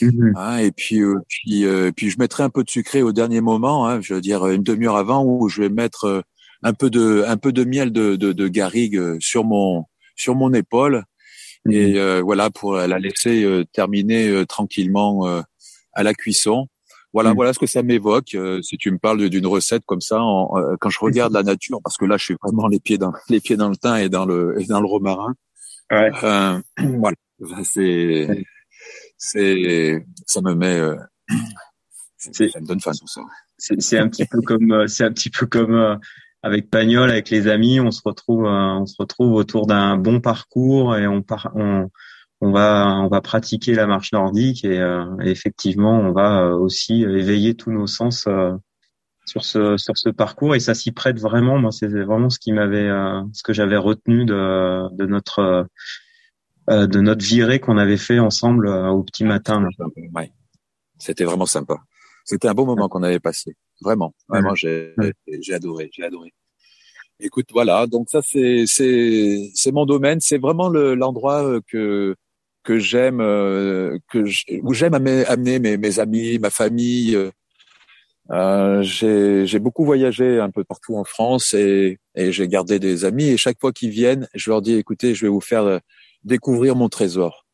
Mhm. 0.00 0.34
Hein, 0.36 0.58
et 0.58 0.72
puis, 0.72 1.00
euh, 1.00 1.20
puis, 1.28 1.64
puis 1.96 2.10
je 2.10 2.18
mettrai 2.18 2.42
un 2.42 2.50
peu 2.50 2.64
de 2.64 2.70
sucré 2.70 3.02
au 3.02 3.12
dernier 3.12 3.40
moment. 3.40 3.86
Hein, 3.86 4.00
je 4.00 4.14
veux 4.14 4.20
dire 4.20 4.46
une 4.48 4.62
demi-heure 4.62 4.96
avant, 4.96 5.24
où 5.24 5.48
je 5.48 5.62
vais 5.62 5.68
mettre 5.68 6.24
un 6.62 6.72
peu 6.72 6.90
de, 6.90 7.24
un 7.26 7.36
peu 7.36 7.52
de 7.52 7.64
miel 7.64 7.92
de, 7.92 8.16
de, 8.16 8.32
de 8.32 8.48
garrigue 8.48 9.18
sur 9.20 9.44
mon, 9.44 9.84
sur 10.16 10.34
mon 10.34 10.52
épaule. 10.52 11.04
Et 11.70 11.94
mhm. 11.94 12.20
voilà 12.20 12.50
pour 12.50 12.74
la 12.74 12.98
laisser 12.98 13.64
terminer 13.72 14.44
tranquillement 14.46 15.42
à 15.92 16.02
la 16.02 16.12
cuisson. 16.12 16.66
Voilà, 17.12 17.30
mhm. 17.30 17.36
voilà 17.36 17.52
ce 17.52 17.58
que 17.58 17.66
ça 17.66 17.82
m'évoque. 17.82 18.36
si 18.62 18.76
tu 18.78 18.90
me 18.90 18.98
parles 18.98 19.28
d'une 19.28 19.46
recette 19.46 19.84
comme 19.86 20.00
ça, 20.00 20.16
quand 20.80 20.90
je 20.90 20.98
regarde 20.98 21.32
la 21.32 21.44
nature, 21.44 21.78
parce 21.84 21.96
que 21.96 22.04
là, 22.04 22.16
je 22.16 22.24
suis 22.24 22.36
vraiment 22.42 22.66
les 22.66 22.80
pieds 22.80 22.98
dans 22.98 23.12
les 23.28 23.38
pieds 23.38 23.56
dans 23.56 23.68
le 23.68 23.76
thym 23.76 23.96
et 23.96 24.08
dans 24.08 24.26
le 24.26 24.60
et 24.60 24.64
dans 24.64 24.80
le 24.80 24.86
romarin. 24.86 25.34
Ouais. 25.90 26.10
Euh, 26.22 26.60
voilà, 26.98 27.16
c'est, 27.64 28.44
c'est, 29.16 30.04
ça 30.26 30.40
me 30.40 30.54
met, 30.54 30.78
euh, 30.78 30.96
ça 32.16 32.60
me 32.60 32.66
donne 32.66 32.80
faim 32.80 32.92
tout 32.98 33.06
ça. 33.06 33.20
C'est 33.58 33.98
un 33.98 34.08
petit 34.08 34.26
peu 34.26 34.40
comme, 34.40 34.72
euh, 34.72 34.86
c'est 34.86 35.04
un 35.04 35.12
petit 35.12 35.30
peu 35.30 35.46
comme 35.46 35.74
euh, 35.74 35.96
avec 36.42 36.70
Pagnol, 36.70 37.10
avec 37.10 37.30
les 37.30 37.46
amis, 37.46 37.78
on 37.78 37.92
se 37.92 38.00
retrouve, 38.04 38.44
on 38.44 38.86
se 38.86 38.96
retrouve 38.98 39.32
autour 39.34 39.66
d'un 39.66 39.96
bon 39.96 40.20
parcours 40.20 40.96
et 40.96 41.06
on 41.06 41.22
part, 41.22 41.52
on, 41.54 41.88
on 42.40 42.50
va, 42.50 42.96
on 42.96 43.08
va 43.08 43.20
pratiquer 43.20 43.74
la 43.74 43.86
marche 43.86 44.12
nordique 44.12 44.64
et, 44.64 44.78
et 45.22 45.30
effectivement, 45.30 46.00
on 46.00 46.10
va 46.10 46.48
aussi 46.56 47.04
éveiller 47.04 47.54
tous 47.54 47.70
nos 47.70 47.86
sens 47.86 48.26
sur 49.24 49.44
ce 49.44 49.76
sur 49.76 49.96
ce 49.96 50.08
parcours 50.08 50.54
et 50.54 50.60
ça 50.60 50.74
s'y 50.74 50.92
prête 50.92 51.18
vraiment. 51.18 51.58
Moi, 51.58 51.72
c'est 51.72 51.88
vraiment 51.88 52.30
ce 52.30 52.38
qui 52.38 52.52
m'avait, 52.52 52.88
euh, 52.88 53.22
ce 53.32 53.42
que 53.42 53.52
j'avais 53.52 53.76
retenu 53.76 54.24
de 54.24 54.94
de 54.94 55.06
notre 55.06 55.66
euh, 56.70 56.86
de 56.86 57.00
notre 57.00 57.24
virée 57.24 57.60
qu'on 57.60 57.78
avait 57.78 57.96
fait 57.96 58.18
ensemble 58.18 58.68
euh, 58.68 58.88
au 58.88 59.02
petit 59.02 59.24
matin. 59.24 59.66
Ouais. 60.14 60.32
C'était 60.98 61.24
vraiment 61.24 61.46
sympa. 61.46 61.76
C'était 62.24 62.48
un 62.48 62.54
beau 62.54 62.64
moment 62.64 62.88
qu'on 62.88 63.02
avait 63.02 63.20
passé. 63.20 63.56
Vraiment, 63.80 64.14
vraiment, 64.28 64.54
j'ai 64.54 64.94
j'ai 65.26 65.54
adoré, 65.54 65.90
j'ai 65.92 66.04
adoré. 66.04 66.32
Écoute, 67.18 67.46
voilà. 67.52 67.86
Donc 67.86 68.08
ça, 68.10 68.20
c'est 68.22 68.64
c'est 68.66 69.50
c'est 69.54 69.72
mon 69.72 69.86
domaine. 69.86 70.20
C'est 70.20 70.38
vraiment 70.38 70.68
l'endroit 70.68 71.60
que 71.66 72.14
que 72.62 72.78
j'aime 72.78 73.18
que 73.18 74.24
où 74.62 74.72
j'aime 74.72 74.94
amener 74.94 75.58
mes, 75.58 75.76
mes 75.76 75.98
amis, 75.98 76.38
ma 76.38 76.50
famille 76.50 77.32
euh, 78.30 78.82
j'ai 78.82 79.58
beaucoup 79.58 79.84
voyagé 79.84 80.38
un 80.38 80.50
peu 80.50 80.64
partout 80.64 80.96
en 80.96 81.04
France 81.04 81.54
et, 81.54 81.98
et 82.14 82.32
j'ai 82.32 82.48
gardé 82.48 82.78
des 82.78 83.04
amis. 83.04 83.28
Et 83.28 83.36
chaque 83.36 83.60
fois 83.60 83.72
qu'ils 83.72 83.90
viennent, 83.90 84.28
je 84.34 84.50
leur 84.50 84.62
dis 84.62 84.74
écoutez, 84.74 85.14
je 85.14 85.26
vais 85.26 85.30
vous 85.30 85.40
faire 85.40 85.64
euh, 85.64 85.78
découvrir 86.24 86.76
mon 86.76 86.88
trésor. 86.88 87.46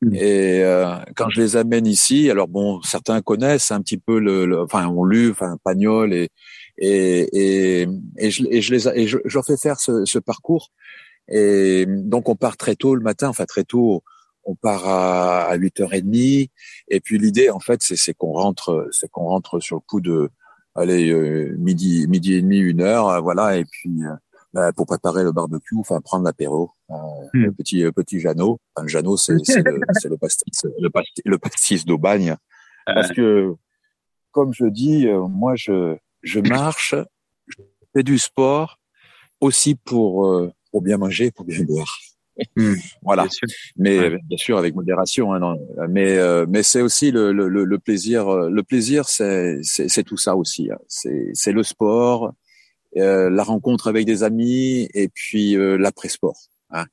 Mmh. 0.00 0.14
Et 0.14 0.64
euh, 0.64 0.96
quand 1.16 1.28
je 1.30 1.40
les 1.40 1.56
amène 1.56 1.86
ici, 1.86 2.30
alors 2.30 2.48
bon, 2.48 2.80
certains 2.82 3.20
connaissent 3.20 3.70
un 3.70 3.80
petit 3.82 3.98
peu 3.98 4.18
le, 4.18 4.60
enfin, 4.60 4.88
ont 4.88 5.04
lu, 5.04 5.30
enfin, 5.30 5.56
Pagnol 5.64 6.12
et 6.12 6.30
et 6.78 7.82
et, 7.82 7.88
et, 8.18 8.30
je, 8.30 8.44
et 8.48 8.62
je 8.62 8.74
les 8.74 8.88
et 8.88 9.06
je, 9.06 9.18
je, 9.24 9.34
leur 9.34 9.44
fais 9.44 9.56
faire 9.56 9.78
ce, 9.78 10.04
ce 10.04 10.18
parcours. 10.18 10.70
Et 11.28 11.86
donc 11.86 12.28
on 12.28 12.36
part 12.36 12.56
très 12.56 12.74
tôt 12.74 12.94
le 12.94 13.02
matin, 13.02 13.28
enfin 13.28 13.44
très 13.44 13.64
tôt 13.64 14.02
on 14.44 14.54
part 14.54 14.88
à, 14.88 15.42
à 15.44 15.56
8h30 15.56 16.50
et 16.88 17.00
puis 17.00 17.18
l'idée 17.18 17.50
en 17.50 17.60
fait 17.60 17.80
c'est 17.82 18.14
qu'on 18.14 18.32
rentre 18.32 18.88
c'est 18.90 19.10
qu'on 19.10 19.24
rentre 19.24 19.60
sur 19.60 19.76
le 19.76 19.80
coup 19.80 20.00
de 20.00 20.30
allez 20.74 21.10
euh, 21.10 21.54
midi 21.58 22.06
midi 22.08 22.34
et 22.34 22.42
demi 22.42 22.58
une 22.58 22.80
heure 22.80 23.08
euh, 23.08 23.20
voilà. 23.20 23.56
Et 23.56 23.64
puis 23.64 24.04
euh, 24.04 24.14
bah, 24.52 24.72
pour 24.72 24.86
préparer 24.86 25.22
le 25.24 25.32
barbecue 25.32 25.76
enfin 25.78 26.00
prendre 26.00 26.24
l'apéro 26.24 26.70
hmm. 26.88 27.20
le 27.34 27.52
petit 27.52 27.84
petit 27.92 28.20
Jeannot. 28.20 28.60
Enfin, 28.74 28.86
Jeannot 28.86 29.16
c'est 29.16 29.32
le, 29.32 29.38
le 30.10 30.16
pastis 30.16 30.64
le 30.78 30.90
pastis, 30.90 31.22
le 31.24 31.38
pastis 31.38 31.84
d'Aubagne. 31.84 32.36
Parce 32.86 33.12
que 33.12 33.54
comme 34.32 34.52
je 34.52 34.66
dis 34.66 35.06
moi 35.06 35.54
je 35.56 35.96
je 36.22 36.40
marche 36.40 36.94
je 37.46 37.56
fais 37.94 38.02
du 38.02 38.18
sport 38.18 38.78
aussi 39.40 39.74
pour 39.74 40.50
pour 40.70 40.82
bien 40.82 40.96
manger 40.96 41.30
pour 41.30 41.44
bien 41.44 41.62
boire 41.64 41.98
Mmh, 42.56 42.74
voilà. 43.02 43.26
Mais 43.76 44.10
bien 44.10 44.36
sûr 44.36 44.58
avec 44.58 44.74
modération. 44.74 45.32
Hein, 45.32 45.40
non. 45.40 45.56
Mais 45.88 46.18
euh, 46.18 46.46
mais 46.48 46.62
c'est 46.62 46.82
aussi 46.82 47.10
le, 47.10 47.32
le, 47.32 47.48
le, 47.48 47.78
plaisir. 47.78 48.28
Euh, 48.28 48.50
le 48.50 48.62
plaisir, 48.62 49.08
c'est 49.08 49.60
c'est 49.62 50.02
tout 50.02 50.16
ça 50.16 50.36
aussi. 50.36 50.70
Hein. 50.70 50.78
C'est 50.88 51.30
c'est 51.34 51.52
le 51.52 51.62
sport, 51.62 52.32
euh, 52.96 53.30
la 53.30 53.42
rencontre 53.42 53.88
avec 53.88 54.06
des 54.06 54.22
amis 54.22 54.88
et 54.94 55.08
puis 55.08 55.56
euh, 55.56 55.76
l'après-sport. 55.76 56.38
Hein. 56.70 56.86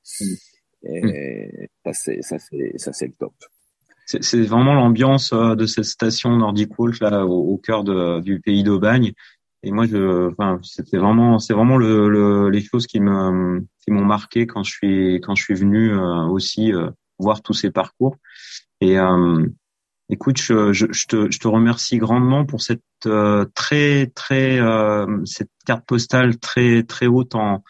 Et 0.84 1.02
mmh. 1.02 1.68
ça 1.86 1.94
c'est 1.94 2.22
ça 2.22 2.38
c'est 2.40 2.74
ça 2.78 2.94
c'est 2.94 3.08
le 3.08 3.14
top. 3.14 3.34
C'est 4.06 4.42
vraiment 4.42 4.74
l'ambiance 4.74 5.34
de 5.34 5.66
cette 5.68 5.86
station 5.86 6.36
Nordic 6.36 6.72
Wolf 6.80 7.00
là 7.00 7.28
au, 7.28 7.54
au 7.54 7.58
cœur 7.58 7.84
de, 7.84 8.22
du 8.22 8.40
pays 8.40 8.64
d'Aubagne. 8.64 9.14
Et 9.64 9.72
moi, 9.72 9.86
je, 9.86 10.30
enfin, 10.32 10.60
c'était 10.64 10.98
vraiment, 10.98 11.40
c'est 11.40 11.54
vraiment 11.54 11.78
le, 11.78 12.10
le, 12.10 12.50
les 12.50 12.62
choses 12.62 12.88
qui 12.88 13.00
me, 13.00 13.66
qui 13.84 13.92
m'ont 13.92 14.06
marqué 14.06 14.48
quand 14.48 14.64
je 14.64 14.72
suis, 14.72 15.16
quand 15.22 15.36
je 15.36 15.44
suis 15.44 15.54
venu 15.54 15.92
euh, 15.92 16.26
aussi 16.28 16.74
euh, 16.74 16.90
voir 17.18 17.42
tous 17.42 17.54
ces 17.54 17.70
parcours. 17.70 18.16
Et 18.80 18.98
euh, 18.98 19.46
écoute, 20.10 20.42
je, 20.42 20.72
je, 20.72 20.86
je, 20.92 21.08
te, 21.08 21.32
je 21.32 21.40
te 21.40 21.48
remercie 21.48 21.98
grandement 21.98 22.46
pour 22.46 22.62
cette 22.62 22.82
très, 23.54 24.08
très, 24.08 24.60
cette 25.26 25.52
carte 25.66 25.86
postale 25.86 26.38
très, 26.38 26.84
très 26.84 27.08
haute 27.08 27.36
en, 27.36 27.64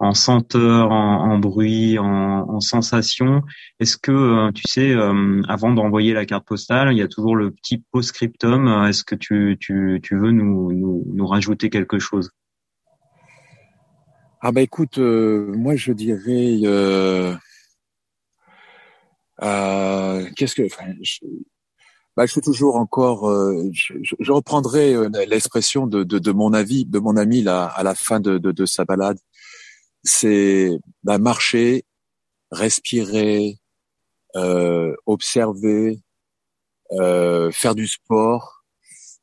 en 0.00 0.14
senteur, 0.14 0.90
en, 0.92 1.38
bruit, 1.38 1.98
en, 1.98 2.48
en 2.48 2.60
sensation. 2.60 3.42
Est-ce 3.80 3.96
que 3.96 4.12
euh, 4.12 4.52
tu 4.52 4.62
sais, 4.66 4.92
euh, 4.92 5.42
avant 5.48 5.72
d'envoyer 5.72 6.12
la 6.12 6.24
carte 6.24 6.46
postale, 6.46 6.92
il 6.92 6.98
y 6.98 7.02
a 7.02 7.08
toujours 7.08 7.34
le 7.34 7.50
petit 7.50 7.82
post-scriptum. 7.90 8.68
Est-ce 8.88 9.04
que 9.04 9.14
tu, 9.14 9.56
tu, 9.60 10.00
tu 10.02 10.16
veux 10.16 10.30
nous, 10.30 10.72
nous, 10.72 11.04
nous 11.12 11.26
rajouter 11.26 11.68
quelque 11.68 11.98
chose? 11.98 12.30
Ah 14.40 14.52
bah 14.52 14.60
écoute, 14.60 14.98
euh, 14.98 15.52
moi 15.56 15.74
je 15.74 15.92
dirais, 15.92 16.60
euh, 16.64 17.34
euh, 19.42 20.24
qu'est-ce 20.36 20.54
que, 20.54 20.64
enfin, 20.64 20.92
je, 21.02 21.18
bah, 22.16 22.24
je 22.24 22.32
suis 22.32 22.40
toujours 22.40 22.76
encore, 22.76 23.28
euh, 23.28 23.68
je, 23.72 23.94
je, 24.02 24.32
reprendrai 24.32 24.94
euh, 24.94 25.08
l'expression 25.28 25.88
de, 25.88 26.04
de, 26.04 26.20
de, 26.20 26.32
mon 26.32 26.52
avis, 26.52 26.84
de 26.84 27.00
mon 27.00 27.16
ami 27.16 27.42
là 27.42 27.66
à 27.66 27.82
la 27.82 27.96
fin 27.96 28.20
de, 28.20 28.38
de, 28.38 28.52
de 28.52 28.64
sa 28.64 28.84
balade, 28.84 29.18
c'est 30.08 30.70
bah, 31.04 31.18
marcher, 31.18 31.84
respirer, 32.50 33.58
observer, 35.06 36.00
faire 37.52 37.74
du 37.74 37.86
sport. 37.86 38.64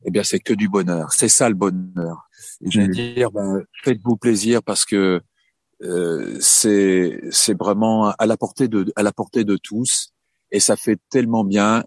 Eh 0.08 0.12
bien, 0.12 0.24
c'est 0.24 0.40
que 0.40 0.54
du 0.54 0.70
bonheur. 0.70 1.12
C'est 1.12 1.30
ça 1.30 1.50
le 1.50 1.56
bonheur. 1.56 2.28
Et 2.62 2.70
je 2.70 2.80
vais 2.80 2.88
mmh. 2.88 2.92
dire, 2.92 3.32
ben, 3.32 3.64
faites-vous 3.84 4.18
plaisir 4.18 4.62
parce 4.62 4.86
que 4.86 5.22
euh, 5.84 6.38
c'est 6.40 7.20
c'est 7.32 7.58
vraiment 7.58 8.12
à 8.12 8.26
la 8.26 8.38
portée 8.38 8.70
de 8.70 8.92
à 8.96 9.04
la 9.04 9.12
portée 9.12 9.44
de 9.44 9.58
tous 9.58 10.14
et 10.52 10.62
ça 10.62 10.78
fait 10.78 10.98
tellement 11.10 11.44
bien 11.44 11.84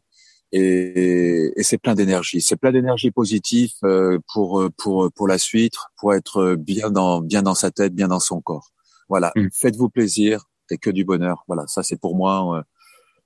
et, 0.53 1.53
et 1.57 1.63
c'est 1.63 1.79
plein 1.79 1.95
d'énergie. 1.95 2.43
C'est 2.43 2.57
plein 2.57 2.73
d'énergie 2.73 3.11
positive 3.11 3.71
euh, 3.85 4.19
pour 4.33 4.69
pour 4.77 5.11
pour 5.13 5.27
la 5.27 5.39
suite, 5.39 5.75
pour 5.97 6.15
être 6.15 6.55
bien 6.55 6.91
dans 6.91 7.23
bien 7.23 7.43
dans 7.43 7.55
sa 7.55 7.71
tête, 7.71 7.95
bien 7.95 8.09
dans 8.09 8.21
son 8.21 8.43
corps. 8.43 8.69
Voilà, 9.09 9.33
mmh. 9.37 9.49
faites-vous 9.53 9.89
plaisir 9.89 10.45
et 10.71 10.79
que 10.79 10.91
du 10.91 11.05
bonheur. 11.05 11.45
Voilà, 11.49 11.67
ça 11.67 11.83
c'est 11.83 12.01
pour 12.01 12.17
moi 12.17 12.59
euh, 12.59 12.63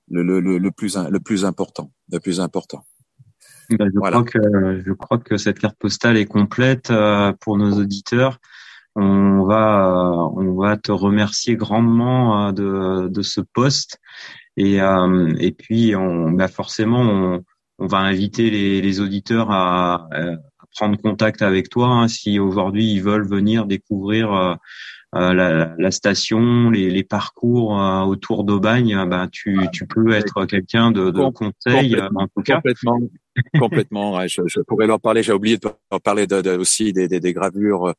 le, 0.09 0.23
le, 0.23 0.57
le, 0.57 0.71
plus 0.71 0.97
le 0.97 1.19
plus 1.19 1.45
important, 1.45 1.91
le 2.11 2.19
plus 2.19 2.39
important. 2.39 2.85
Bah, 3.69 3.85
je, 3.93 3.99
crois 3.99 4.23
que, 4.23 4.83
je 4.85 4.93
crois 4.93 5.17
que 5.17 5.37
cette 5.37 5.59
carte 5.59 5.77
postale 5.77 6.17
est 6.17 6.25
complète 6.25 6.91
euh, 6.91 7.33
pour 7.39 7.57
nos 7.57 7.79
auditeurs. 7.79 8.39
On 8.95 9.43
va, 9.43 9.87
euh, 9.87 10.29
on 10.35 10.55
va 10.55 10.77
te 10.77 10.91
remercier 10.91 11.55
grandement 11.55 12.47
euh, 12.47 12.51
de, 12.51 13.07
de 13.07 13.21
ce 13.21 13.41
poste. 13.41 13.99
Et, 14.55 14.77
et 15.39 15.51
puis, 15.51 15.95
on, 15.95 16.29
bah 16.29 16.47
forcément, 16.47 17.01
on, 17.01 17.43
on 17.79 17.87
va 17.87 17.97
inviter 17.99 18.51
les, 18.51 18.81
les 18.81 18.99
auditeurs 18.99 19.49
à, 19.49 20.07
à, 20.11 20.35
prendre 20.75 20.95
contact 20.99 21.41
avec 21.41 21.69
toi 21.69 21.87
hein, 21.87 22.07
si 22.07 22.39
aujourd'hui 22.39 22.93
ils 22.93 23.01
veulent 23.01 23.27
venir 23.27 23.65
découvrir 23.65 24.57
euh, 25.15 25.33
la, 25.33 25.75
la, 25.77 25.91
station, 25.91 26.69
les, 26.69 26.89
les 26.89 27.03
parcours 27.03 27.79
euh, 27.79 28.01
autour 28.01 28.43
d'Aubagne, 28.43 28.95
euh, 28.95 29.05
ben 29.05 29.27
tu, 29.31 29.59
tu 29.71 29.85
peux 29.85 30.11
être 30.11 30.45
quelqu'un 30.45 30.91
de, 30.91 31.11
de 31.11 31.29
conseil 31.31 31.95
en 32.15 32.27
tout 32.27 32.41
cas. 32.43 32.55
Complètement, 32.55 32.99
complètement. 33.59 34.15
Ouais, 34.17 34.27
je, 34.27 34.41
je, 34.47 34.61
pourrais 34.61 34.87
leur 34.87 34.99
parler. 34.99 35.23
J'ai 35.23 35.33
oublié 35.33 35.57
de 35.57 35.69
leur 35.91 36.01
parler 36.01 36.25
de, 36.27 36.41
de, 36.41 36.57
aussi 36.57 36.93
des, 36.93 37.07
des, 37.07 37.19
des 37.19 37.33
gravures 37.33 37.93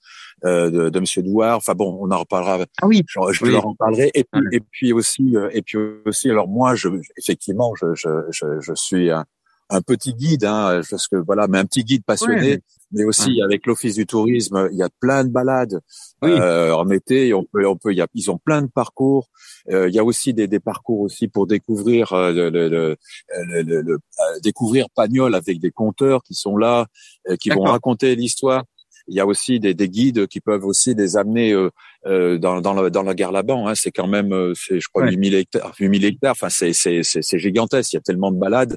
euh, 0.45 0.71
de, 0.71 0.89
de 0.89 1.01
Monsieur 1.01 1.23
Douard. 1.23 1.59
Enfin 1.59 1.75
bon, 1.75 1.99
on 2.01 2.11
en 2.11 2.19
reparlera. 2.19 2.65
Ah 2.83 2.87
oui. 2.87 3.03
Je, 3.07 3.21
je 3.33 3.45
leur 3.47 3.67
en 3.67 3.75
parlerai. 3.75 4.11
Et 4.15 4.25
puis, 4.25 4.43
et 4.53 4.61
puis 4.61 4.93
aussi, 4.93 5.35
et 5.53 5.63
puis 5.63 5.79
aussi. 6.07 6.31
Alors 6.31 6.49
moi, 6.49 6.75
je, 6.75 6.89
effectivement, 7.17 7.75
je, 7.81 7.95
je, 7.95 8.09
je, 8.31 8.61
je 8.61 8.73
suis 8.75 9.11
un, 9.11 9.25
un 9.71 9.81
petit 9.81 10.15
guide, 10.15 10.45
hein, 10.45 10.81
parce 10.91 11.09
que 11.09 11.17
voilà, 11.17 11.47
mais 11.49 11.59
un 11.59 11.65
petit 11.65 11.85
guide 11.85 12.05
passionné, 12.05 12.61
mais 12.93 13.05
aussi 13.05 13.41
avec 13.43 13.67
l'office 13.67 13.97
du 13.97 14.07
tourisme, 14.07 14.69
il 14.71 14.79
y 14.79 14.83
a 14.83 14.89
plein 15.01 15.25
de 15.25 15.31
balades 15.31 15.81
euh, 16.23 16.73
en 16.73 16.89
été, 16.91 17.35
on 17.35 17.45
peut, 17.45 17.67
on 17.67 17.77
peut, 17.77 17.93
il 17.93 17.97
y 17.97 18.01
a, 18.01 18.07
ils 18.15 18.31
ont 18.31 18.39
plein 18.39 18.63
de 18.63 18.69
parcours. 18.69 19.29
Euh, 19.71 19.89
il 19.89 19.95
y 19.95 19.99
a 19.99 20.05
aussi 20.05 20.33
des, 20.35 20.47
des 20.47 20.61
parcours 20.61 21.01
aussi 21.01 21.27
pour 21.29 21.47
découvrir 21.47 22.13
euh, 22.13 22.33
le, 22.33 22.51
le, 22.51 22.69
le, 22.69 23.63
le 23.63 23.95
euh, 23.95 24.41
découvrir 24.43 24.87
Pagnol 24.95 25.35
avec 25.35 25.59
des 25.61 25.71
conteurs 25.71 26.23
qui 26.23 26.35
sont 26.35 26.57
là, 26.57 26.87
euh, 27.29 27.37
qui 27.37 27.51
vont 27.51 27.63
raconter 27.63 28.15
l'histoire. 28.15 28.65
Il 29.09 29.15
y 29.15 29.21
a 29.21 29.27
aussi 29.27 29.61
des, 29.61 29.75
des, 29.75 29.89
guides 29.89 30.27
qui 30.27 30.41
peuvent 30.41 30.65
aussi 30.65 30.95
les 30.95 31.17
amener 31.17 31.53
euh, 31.53 31.71
euh, 32.07 32.39
dans, 32.39 32.61
dans, 32.61 32.75
la, 32.75 32.91
dans 32.91 33.03
la 33.03 33.15
gare 33.15 33.33
Laban. 33.33 33.69
Hein. 33.69 33.75
C'est 33.75 33.91
quand 33.91 34.07
même, 34.07 34.53
c'est 34.55 34.81
je 34.81 34.89
crois, 34.89 35.05
ouais. 35.05 35.11
8000 35.11 35.35
hectares. 35.35 35.75
8000 35.79 36.05
hectares. 36.05 36.33
Enfin, 36.33 36.49
c'est, 36.49 36.73
c'est, 36.73 37.03
c'est, 37.03 37.39
gigantesque. 37.39 37.93
Il 37.93 37.97
y 37.97 37.99
a 37.99 38.03
tellement 38.03 38.33
de 38.33 38.39
balades. 38.39 38.77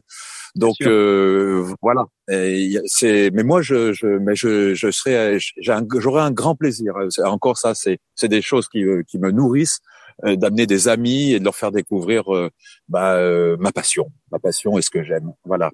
Donc 0.56 0.76
euh, 0.82 1.66
voilà. 1.82 2.06
C'est 2.28 3.30
mais 3.32 3.44
moi 3.44 3.62
je, 3.62 3.94
je 3.94 4.08
mais 4.08 4.36
je 4.36 4.74
je 4.74 4.90
serais 4.90 5.38
j'aurais 5.60 6.24
un 6.24 6.32
grand 6.32 6.56
plaisir. 6.56 6.94
Encore 7.26 7.58
ça 7.58 7.76
c'est 7.76 8.00
c'est 8.16 8.28
des 8.28 8.42
choses 8.42 8.68
qui 8.68 8.84
euh, 8.84 9.04
qui 9.08 9.20
me 9.20 9.30
nourrissent 9.30 9.82
euh, 10.26 10.36
d'amener 10.36 10.66
des 10.66 10.88
amis 10.88 11.34
et 11.34 11.40
de 11.40 11.44
leur 11.44 11.56
faire 11.56 11.72
découvrir 11.72 12.34
euh, 12.34 12.50
bah, 12.90 13.18
euh, 13.18 13.56
ma 13.60 13.72
passion, 13.72 14.12
ma 14.32 14.40
passion 14.40 14.76
et 14.80 14.82
ce 14.82 14.90
que 14.90 15.04
j'aime. 15.04 15.32
Voilà. 15.46 15.70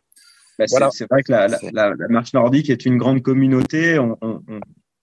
Bah, 0.59 0.65
voilà. 0.69 0.89
C'est 0.91 1.09
vrai 1.09 1.23
que 1.23 1.31
la, 1.31 1.47
la, 1.47 1.59
la, 1.71 2.07
marche 2.09 2.33
nordique 2.33 2.69
est 2.69 2.85
une 2.85 2.97
grande 2.97 3.21
communauté. 3.21 3.97
On, 3.99 4.17
on, 4.21 4.41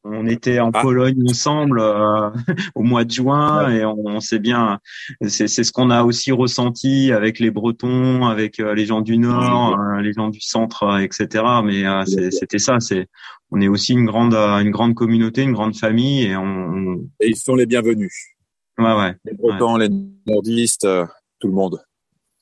on 0.04 0.26
était 0.26 0.60
en 0.60 0.70
ah. 0.72 0.80
Pologne 0.80 1.22
ensemble 1.28 1.80
euh, 1.80 2.30
au 2.74 2.82
mois 2.82 3.04
de 3.04 3.10
juin 3.10 3.70
et 3.70 3.84
on, 3.84 3.98
on 4.06 4.20
sait 4.20 4.38
bien, 4.38 4.78
c'est 5.26 5.48
ce 5.48 5.72
qu'on 5.72 5.90
a 5.90 6.04
aussi 6.04 6.32
ressenti 6.32 7.12
avec 7.12 7.38
les 7.38 7.50
Bretons, 7.50 8.26
avec 8.26 8.60
euh, 8.60 8.74
les 8.74 8.86
gens 8.86 9.02
du 9.02 9.18
Nord, 9.18 9.78
euh, 9.78 10.00
les 10.00 10.12
gens 10.12 10.28
du 10.28 10.40
Centre, 10.40 11.00
etc. 11.00 11.44
Mais 11.64 11.84
c'était 12.30 12.58
ça. 12.58 12.80
C'est 12.80 13.08
on 13.50 13.60
est 13.60 13.68
aussi 13.68 13.92
une 13.92 14.06
grande 14.06 14.34
une 14.34 14.70
grande 14.70 14.94
communauté, 14.94 15.42
une 15.42 15.52
grande 15.52 15.76
famille 15.76 16.24
et 16.24 16.36
on. 16.36 17.08
Et 17.20 17.28
ils 17.28 17.36
sont 17.36 17.54
les 17.54 17.66
bienvenus. 17.66 18.12
Ouais 18.78 18.94
ouais. 18.94 19.14
Les 19.24 19.34
Bretons, 19.34 19.76
ouais. 19.76 19.88
les 19.88 19.94
Nordistes, 20.26 20.86
tout 21.40 21.48
le 21.48 21.54
monde, 21.54 21.78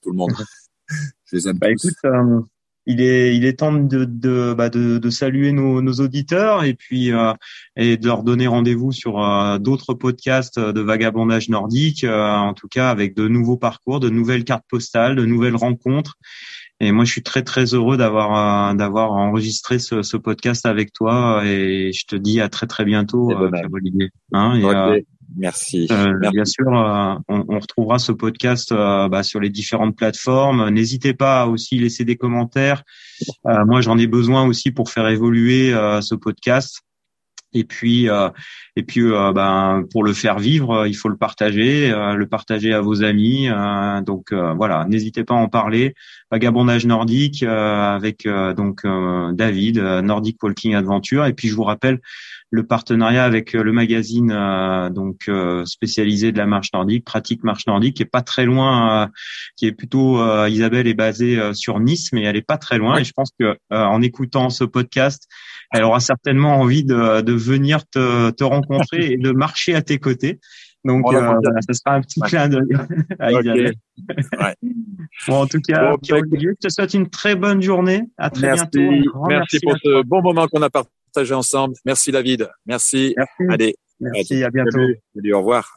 tout 0.03 0.11
le 0.11 0.17
monde. 0.17 0.33
Je 1.31 1.37
les 1.37 1.49
aime 1.49 1.59
bah, 1.59 1.69
tous. 1.77 1.89
Écoute, 1.89 2.49
il 2.89 3.03
est, 3.03 3.37
il 3.37 3.45
est 3.45 3.61
temps 3.61 3.73
de, 3.73 4.05
de, 4.05 4.55
bah 4.57 4.71
de, 4.71 4.99
de 4.99 5.11
saluer 5.11 5.53
nos, 5.53 5.83
nos, 5.83 5.93
auditeurs 6.01 6.65
et 6.65 6.75
puis 6.75 7.13
euh, 7.13 7.35
et 7.77 7.99
de 7.99 8.07
leur 8.07 8.23
donner 8.23 8.47
rendez-vous 8.47 8.93
sur 8.93 9.23
euh, 9.23 9.59
d'autres 9.59 9.95
podcasts 9.95 10.59
de 10.59 10.81
vagabondage 10.81 11.51
nordique, 11.51 12.03
euh, 12.03 12.35
en 12.35 12.55
tout 12.55 12.67
cas 12.67 12.91
avec 12.91 13.15
de 13.15 13.29
nouveaux 13.29 13.59
parcours, 13.59 14.01
de 14.01 14.09
nouvelles 14.09 14.45
cartes 14.45 14.65
postales, 14.69 15.15
de 15.17 15.27
nouvelles 15.27 15.57
rencontres. 15.57 16.17
Et 16.81 16.93
moi, 16.93 17.05
je 17.05 17.11
suis 17.11 17.23
très 17.23 17.43
très 17.43 17.75
heureux 17.75 17.97
d'avoir 17.97 18.71
euh, 18.71 18.75
d'avoir 18.75 19.13
enregistré 19.13 19.79
ce, 19.79 20.03
ce, 20.03 20.17
podcast 20.17 20.65
avec 20.65 20.93
toi 20.93 21.43
et 21.45 21.93
je 21.93 22.07
te 22.07 22.17
dis 22.17 22.41
à 22.41 22.49
très 22.49 22.67
très 22.67 22.85
bientôt, 22.85 23.33
euh, 23.33 23.51
hein, 24.33 24.55
et, 24.55 24.65
okay. 24.65 25.07
Merci. 25.37 25.87
Euh, 25.91 26.15
Merci. 26.21 26.35
Bien 26.35 26.45
sûr, 26.45 26.69
euh, 26.69 27.15
on, 27.29 27.45
on, 27.49 27.59
retrouvera 27.59 27.99
ce 27.99 28.13
podcast 28.13 28.73
euh, 28.73 29.09
bah, 29.09 29.23
sur 29.23 29.41
les 29.41 29.51
différentes 29.51 29.97
plateformes. 29.97 30.71
N'hésitez 30.71 31.15
pas 31.15 31.43
à 31.43 31.47
aussi 31.47 31.79
laisser 31.79 32.05
des 32.05 32.17
commentaires. 32.17 32.83
Euh, 33.47 33.65
moi, 33.67 33.81
j'en 33.81 33.99
ai 33.99 34.07
besoin 34.07 34.47
aussi 34.47 34.71
pour 34.71 34.91
faire 34.91 35.09
évoluer 35.09 35.73
euh, 35.75 36.01
ce 36.01 36.15
podcast. 36.15 36.81
Et 37.55 37.65
puis, 37.65 38.11
euh, 38.11 38.29
et 38.77 38.83
puis, 38.83 39.01
ben, 39.01 39.85
pour 39.91 40.05
le 40.05 40.13
faire 40.13 40.39
vivre, 40.39 40.87
il 40.87 40.95
faut 40.95 41.09
le 41.09 41.17
partager, 41.17 41.89
le 41.91 42.27
partager 42.27 42.75
à 42.75 42.83
vos 42.83 43.03
amis. 43.03 43.49
donc 44.05 44.35
voilà, 44.35 44.85
n'hésitez 44.85 45.25
pas 45.25 45.33
à 45.33 45.39
en 45.39 45.49
parler. 45.49 45.95
Vagabondage 46.31 46.85
nordique 46.85 47.43
avec 47.43 48.29
donc 48.55 48.83
David, 49.33 49.79
Nordic 49.79 50.41
Walking 50.43 50.75
Adventure. 50.75 51.25
Et 51.25 51.33
puis, 51.33 51.49
je 51.49 51.55
vous 51.55 51.65
rappelle 51.65 52.01
le 52.51 52.67
partenariat 52.67 53.25
avec 53.25 53.55
euh, 53.55 53.63
le 53.63 53.73
magazine 53.73 54.33
euh, 54.33 54.89
donc 54.91 55.23
euh, 55.29 55.65
spécialisé 55.65 56.33
de 56.33 56.39
la 56.39 56.47
marche 56.47 56.73
nordique, 56.73 57.05
pratique 57.05 57.45
marche 57.45 57.67
nordique, 57.67 57.97
qui 57.97 58.03
est 58.03 58.07
pas 58.07 58.23
très 58.23 58.45
loin, 58.45 59.11
qui 59.57 59.67
est 59.67 59.73
plutôt 59.73 60.19
Isabelle 60.47 60.87
est 60.87 60.95
basée 60.95 61.39
sur 61.55 61.81
Nice, 61.81 62.13
mais 62.13 62.23
elle 62.23 62.37
est 62.37 62.47
pas 62.47 62.59
très 62.59 62.79
loin. 62.79 62.99
Et 62.99 63.05
je 63.05 63.13
pense 63.13 63.31
que 63.39 63.57
en 63.71 64.03
écoutant 64.03 64.51
ce 64.51 64.65
podcast, 64.65 65.29
elle 65.73 65.85
aura 65.85 66.01
certainement 66.01 66.61
envie 66.61 66.85
de, 66.85 67.21
de 67.21 67.33
venir 67.33 67.87
te, 67.87 68.31
te 68.31 68.45
rencontrer 68.45 69.13
et 69.13 69.17
de 69.17 69.31
marcher 69.33 69.75
à 69.75 69.83
tes 69.83 69.99
côtés. 69.99 70.41
Donc, 70.85 71.05
oh, 71.07 71.15
euh, 71.15 71.21
voilà, 71.21 71.61
ce 71.69 71.73
sera 71.73 71.97
un 71.97 72.01
petit 72.01 72.21
ouais. 72.21 72.29
clin 72.29 72.49
d'œil 72.49 72.69
à 73.19 73.33
Isabelle. 73.33 73.75
Ouais. 74.41 74.55
bon, 75.27 75.43
en 75.43 75.47
tout 75.47 75.61
cas, 75.61 75.91
bon, 75.91 75.99
Pierre 75.99 76.19
Olivier, 76.19 76.51
je 76.63 76.69
te 76.69 76.73
souhaite 76.73 76.95
une 76.95 77.11
très 77.11 77.35
bonne 77.35 77.61
journée. 77.61 78.03
À 78.17 78.31
très 78.31 78.47
merci. 78.47 78.65
bientôt. 78.73 78.91
Merci, 78.91 79.19
merci 79.29 79.59
pour 79.61 79.77
ce 79.83 80.03
bon 80.05 80.23
moment 80.23 80.47
qu'on 80.47 80.63
a 80.63 80.71
partagé 80.71 80.98
ensemble. 81.35 81.75
Merci 81.85 82.13
David. 82.13 82.49
Merci. 82.67 83.15
merci. 83.17 83.53
Allez. 83.53 83.77
Merci, 84.01 84.45
à 84.45 84.51
bientôt. 84.51 84.71
Salut, 84.73 85.01
Salut 85.15 85.35
au 85.35 85.39
revoir. 85.39 85.77